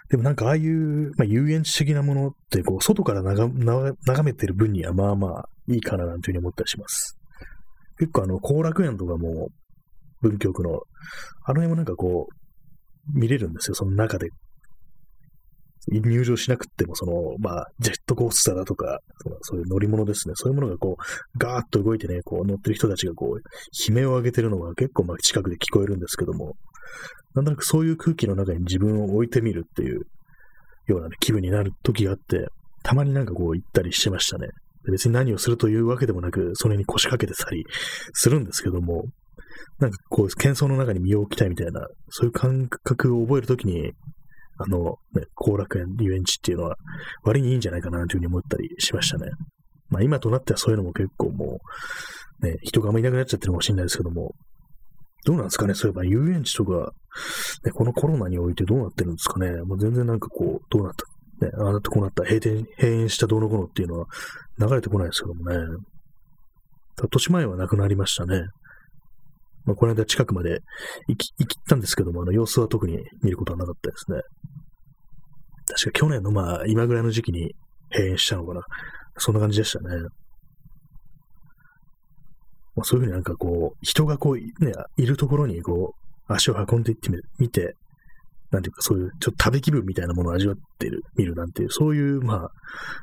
[0.09, 7.17] でもなんかああいう、まあ、遊園地的なものって、こう、外から眺めてる分にはまあまあいいかななんていうふうに思ったりします。
[7.99, 9.49] 結構あの、後楽園とかも、
[10.21, 10.81] 文京区の、
[11.45, 14.29] あの辺もなんかこう、見れるんですよ、その中で。
[15.87, 18.99] 入場しなくても、その、まあ、ジェットコースターだとか、
[19.41, 20.35] そういう乗り物ですね。
[20.35, 26.53] そういうものがこう、ガーッと動いてね、こう乗ってる人たちがこう、悲鳴を上げてるのが結構まあ近くで聞こえるんですけども、
[27.33, 30.01] なんとなくそういう空気の中に自分を置いてみるっていう
[30.87, 32.47] ような、ね、気分になる時があって、
[32.83, 34.49] たまになんかこう行ったりしてましたね。
[34.91, 37.65] 別に何をするというわけでもなく、それに腰掛けてたり
[38.13, 39.05] するんですけども、
[39.79, 43.91] なんかこう、喧騒の中に身を置きたいみたいな、そういう感覚を覚えるときに、
[44.57, 46.75] あの、ね、後楽園遊園地っていうのは
[47.23, 49.31] 割にいいんじゃないかなというふうに思ったりしましたね。
[49.89, 51.59] まあ今となってはそういうのも結構も
[52.41, 54.35] う、ね、人があんまりいなくなっちゃってるかもしれないですけども、
[55.25, 55.73] どうなんですかね？
[55.73, 56.93] そういえば遊園地とか、
[57.63, 59.51] ね、このコロナにおいてどうなってるんですかね？
[59.63, 60.93] もう全然なんかこう、どうなっ
[61.39, 64.07] た、ね、ああなってこうなった、閉店、閉園したどうのこうのっていうのは
[64.59, 65.57] 流れてこないですけどもね。
[67.09, 68.43] 年前はなくなりましたね。
[69.65, 70.61] まあ、この間近くまで
[71.07, 74.21] 行き、行ったんですけども、あの様子は特に見ることはなかったですね。
[75.67, 77.53] 確か去年のまあ、今ぐらいの時期に
[77.91, 78.61] 閉園したのかな。
[79.17, 79.95] そんな感じでしたね。
[82.75, 85.95] まあ、そういうふうになんかこう、人がこう、ね、いるところにこ
[86.29, 87.09] う、足を運んでいって
[87.39, 87.75] みて、
[88.51, 92.49] なんていうかそういう、ちょっと食べ気分みたいなものを味わってる、見るなんていう、そういう、ま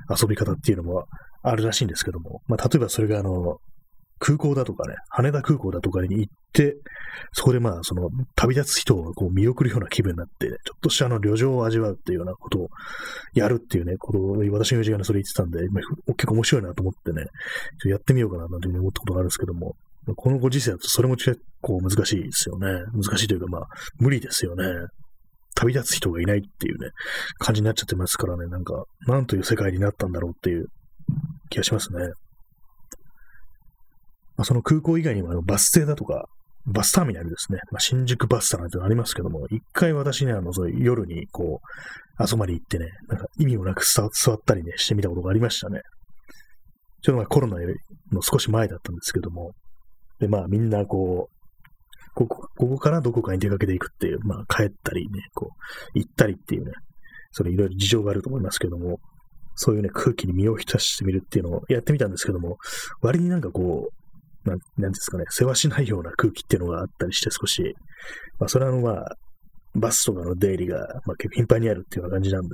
[0.08, 1.06] あ、遊び方っていうのも
[1.42, 3.58] あるらしいんですけども、まあ、例えばそれがあの、
[4.18, 6.76] 空港だとかね、羽田空港だとかに行って、
[7.32, 12.68] そこでまあ、その、旅立つ人をこう見送るような気分になって、ちょっとしたあの、旅情を味わうっていうようなことを
[13.34, 15.60] やるっていうね、ことを、私の友人がね、それ言ってたんで、
[16.16, 17.26] 結構面白いなと思ってね、
[17.86, 19.76] やってみようかななんて思ったことがあるんですけども、
[20.16, 22.66] このご時世だとそれも結構難しいですよね。
[22.94, 24.64] 難しいというか、まあ、無理ですよね。
[25.54, 26.90] 旅立つ人がいないっていうね、
[27.38, 30.66] 感じになっちゃってますからね、なんか、なんという世界になったんだろうっていう
[31.50, 31.98] 気がしますね。
[34.38, 36.28] まあ、その空港以外にもあのバス停だとか、
[36.64, 37.58] バスターミナルですね。
[37.72, 45.80] まあ、新宿バスターなんてのありますけども、一回私ね、あの、そういう夜にこう、あそまで行ってね、なんか意味もなく座ったりね、してみたことがありましたね。
[47.02, 47.56] ちょっとまあコロナ
[48.12, 49.52] の少し前だったんですけども、
[50.20, 55.50] で、まあみんなこう、ここ、ここからどこかに出かけていくっていう、まあ帰ったりね、こ
[55.94, 56.72] う、行ったりっていうね、
[57.32, 58.98] それいろいろ事情があると思いますけども、
[59.54, 62.58] そういうね、空気に身を浸してみるっていうのをやってみたんですけども、
[63.00, 63.97] 割になんかこう、
[64.48, 67.74] なん、なんですかね、世話しないような空気っていうのがあったりして少し、
[68.38, 69.16] まあそれはあのまあ、
[69.74, 72.48] バスとかの出入りが、まあ、結構頻繁にあるっていうような感じなんで、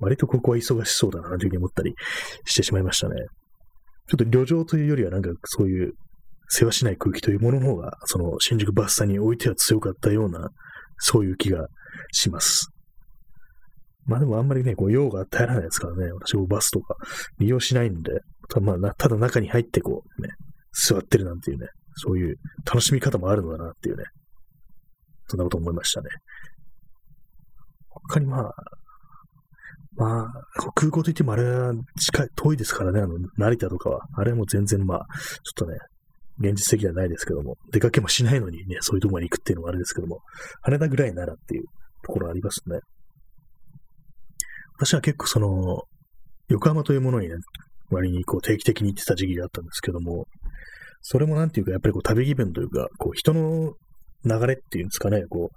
[0.00, 1.94] 割とここは忙しそうだなというふうに思ったり
[2.46, 3.14] してしまいましたね。
[4.08, 5.92] ちょっと旅情というよりはなんかそういう
[6.48, 10.50] 世話しない空気というものの方が、その新宿バスタにおいては強かったような、
[10.98, 11.66] そういう気が
[12.12, 12.68] します。
[14.06, 16.96] まあでもあんまりね、こう用が与えられないですからね、私もバスとか
[17.38, 20.13] 利用しないんで、ただまあ、ただ中に入ってこう、
[20.74, 24.04] 座ってるなんていうね、そういう楽しみ方もあるのだなっていうね、
[25.28, 26.08] そんなこと思いましたね。
[28.08, 28.54] 他にまあ、
[29.96, 34.00] まあ、空港といってもあれは近い、遠いですからね、あの、成田とかは。
[34.16, 35.78] あれも全然まあ、ちょっとね、
[36.40, 40.20] 現実的ではないですけども、出かけもしないのにね、そういうところに行くっていうのもあれですけども、
[40.62, 41.64] 羽田ぐらいならっていう
[42.02, 42.80] ところありますね。
[44.78, 45.82] 私は結構その、
[46.48, 47.36] 横浜というものにね、
[47.90, 50.26] 割にこう定期的に行ってた時期があったんですけども、
[51.06, 53.74] それもなんていうか、やっぱりこう旅気分というか、こう人の
[54.24, 55.56] 流れっていうんですかね、こう、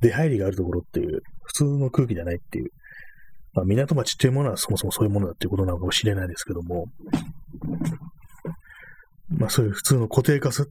[0.00, 2.70] 出入りがあるところっていう、普通の空気じゃないっていう、
[3.54, 6.86] まあ、港町っていうものはそもそもそういうものだっていうことなのかもしれないですけども、
[9.30, 10.70] まあそういう普通の固定化す、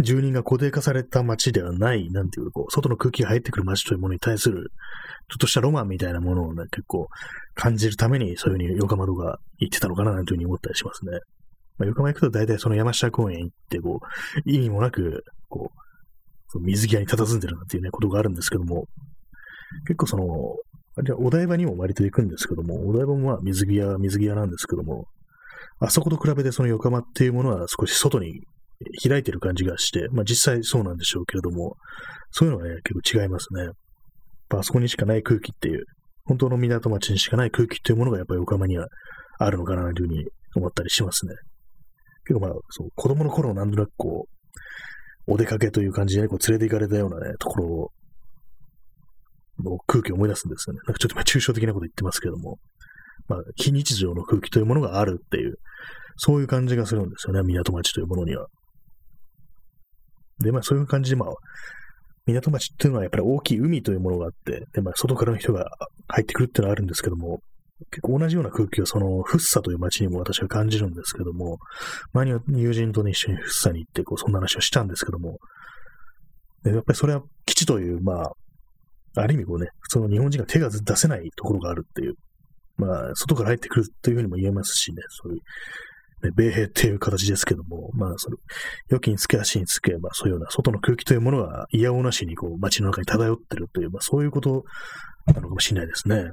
[0.00, 4.70] 住人が固定化された街ではない、なんていうこう、外の空気が入ってくる街というものに対する、
[5.28, 7.08] ちょっとしたロマンみたいなものをね、結構
[7.54, 11.18] 感じるために、そういうふうに横浜とか行ってたのかな、なんていうふうに思ったりしますね。
[11.80, 14.00] まあ、横浜行くと大体その山下公園行って、こ
[14.44, 15.72] う、意味もなく、こ
[16.54, 18.84] う、水際に佇んでるなんていうね、ことがあるんですけども、
[19.86, 20.26] 結構その、
[21.18, 25.06] お台場にも割と行くんですけども、お台場もまあ水際は、水際なんですけども、
[25.78, 28.40] あそこと比べてその横浜っていうものは少し外に
[29.02, 31.76] 開いてる感じがして、まあ実際そうなんでしょうけれども、
[32.30, 33.70] そういうのはね、結構違いますね。
[34.50, 35.84] あそこにしかない空気っていう、
[36.24, 38.88] 本当の港町にしかない空気っていうものがやっぱり横浜には
[39.38, 40.26] あるのかなというふうに
[40.56, 41.34] 思ったりしますね。
[42.30, 44.28] 結構まあ、そう子供の頃なんとなくこ
[45.26, 47.92] う、お出かけという感じで、ね、こう連れて行かれたようなね、ところ
[49.64, 50.80] の空気を思い出すんですよね。
[50.86, 52.58] なんかちょっと抽象的なこと言ってますけども、
[53.26, 55.56] まあ、非日常の空気というものがあるっていう、
[56.18, 58.46] そういう感じがするんですよね、港町というものには。
[60.38, 61.30] で、まあそういう感じで、まあ、
[62.26, 65.66] 港町っていうのはやっぱり大きい海というものがあって、で、まあ外からの人が
[66.06, 67.40] 入ってくるっていうのはあるんですけども、
[67.90, 71.58] 結構同じような空気をそのフッサという街にも私は感じるんですけども、
[72.12, 75.38] 前に友人と、一緒にフッサに行って、こう、そんな話をしたんですけども、
[76.62, 78.32] でやっぱりそれは基地という、まあ、
[79.16, 82.14] ある意味こうね、普通の日本人が手が出せないところがあるっていう、
[82.76, 88.36] まあ、外から入ってくるというふうにも言えますしね、そういう、ね、米兵っていう形ですけども、まあ、それ、
[88.88, 94.64] 良きにつけ足につけ、まあ、そういうような外の空気というものが嫌おなしにこう街の中に漂ってるという、まあ、そういうこと
[95.26, 96.30] なのかもしれないですね。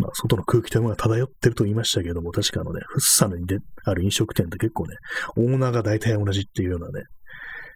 [0.00, 4.96] まあ、外の空気というものが漂ってると言いましたけども、確かあのね、フッサムにである飲食店って結構ね、
[5.36, 7.04] オーナーが大体同じっていうようなね、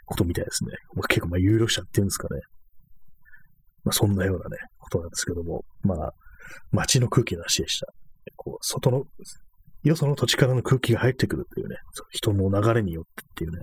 [0.06, 0.70] ことみたいですね。
[1.08, 2.40] 結構まあ有力者っていうんですかね。
[3.84, 6.12] まあそんなようなね、ことなんですけども、まあ、
[6.72, 7.88] 街の空気の話でした。
[8.36, 9.04] こう、外の、
[9.82, 11.76] よその土地からの空気が入ってくるっていうね、
[12.10, 13.58] 人の流れによってっていうね、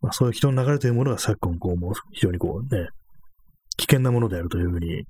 [0.00, 2.88] まあ、そういう人の流れというものが昨今、こう、もう非常にこうね、
[3.76, 5.04] 危険なものであるというふうに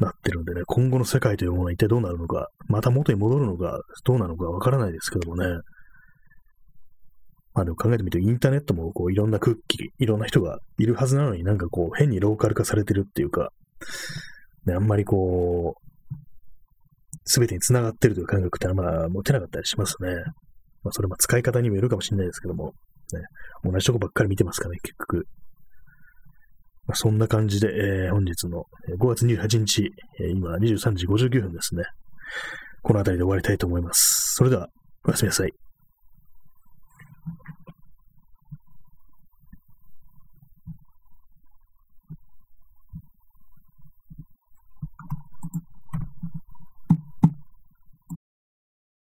[0.00, 5.46] なってるんでね、今後の世界というものは一体どうなるのか、また元に戻るのか、どうなのかわからないですけどもね。
[7.54, 13.50] まあでも考えてみると、インターネットもこういろんな空気、いろんな人がいるはずなのになんかこう変にローカル化されてるっていうか、
[14.66, 15.88] ね、あんまりこう、
[17.24, 20.08] すべてに繋がってるという感覚ってのはま持てなかったりしますね。
[20.82, 22.74] まあそれも使い方にもよるかもしれないですけども、
[23.12, 23.20] ね、
[23.64, 25.26] 同じとこばっかり見てますかね、結局。
[26.88, 28.64] まあ、そんな感じで、えー、本日の
[28.98, 31.84] 5月28日、えー、今23時59分ですね。
[32.82, 34.34] この辺りで終わりたいと思います。
[34.36, 34.68] それでは、
[35.04, 35.52] おやすみなさい。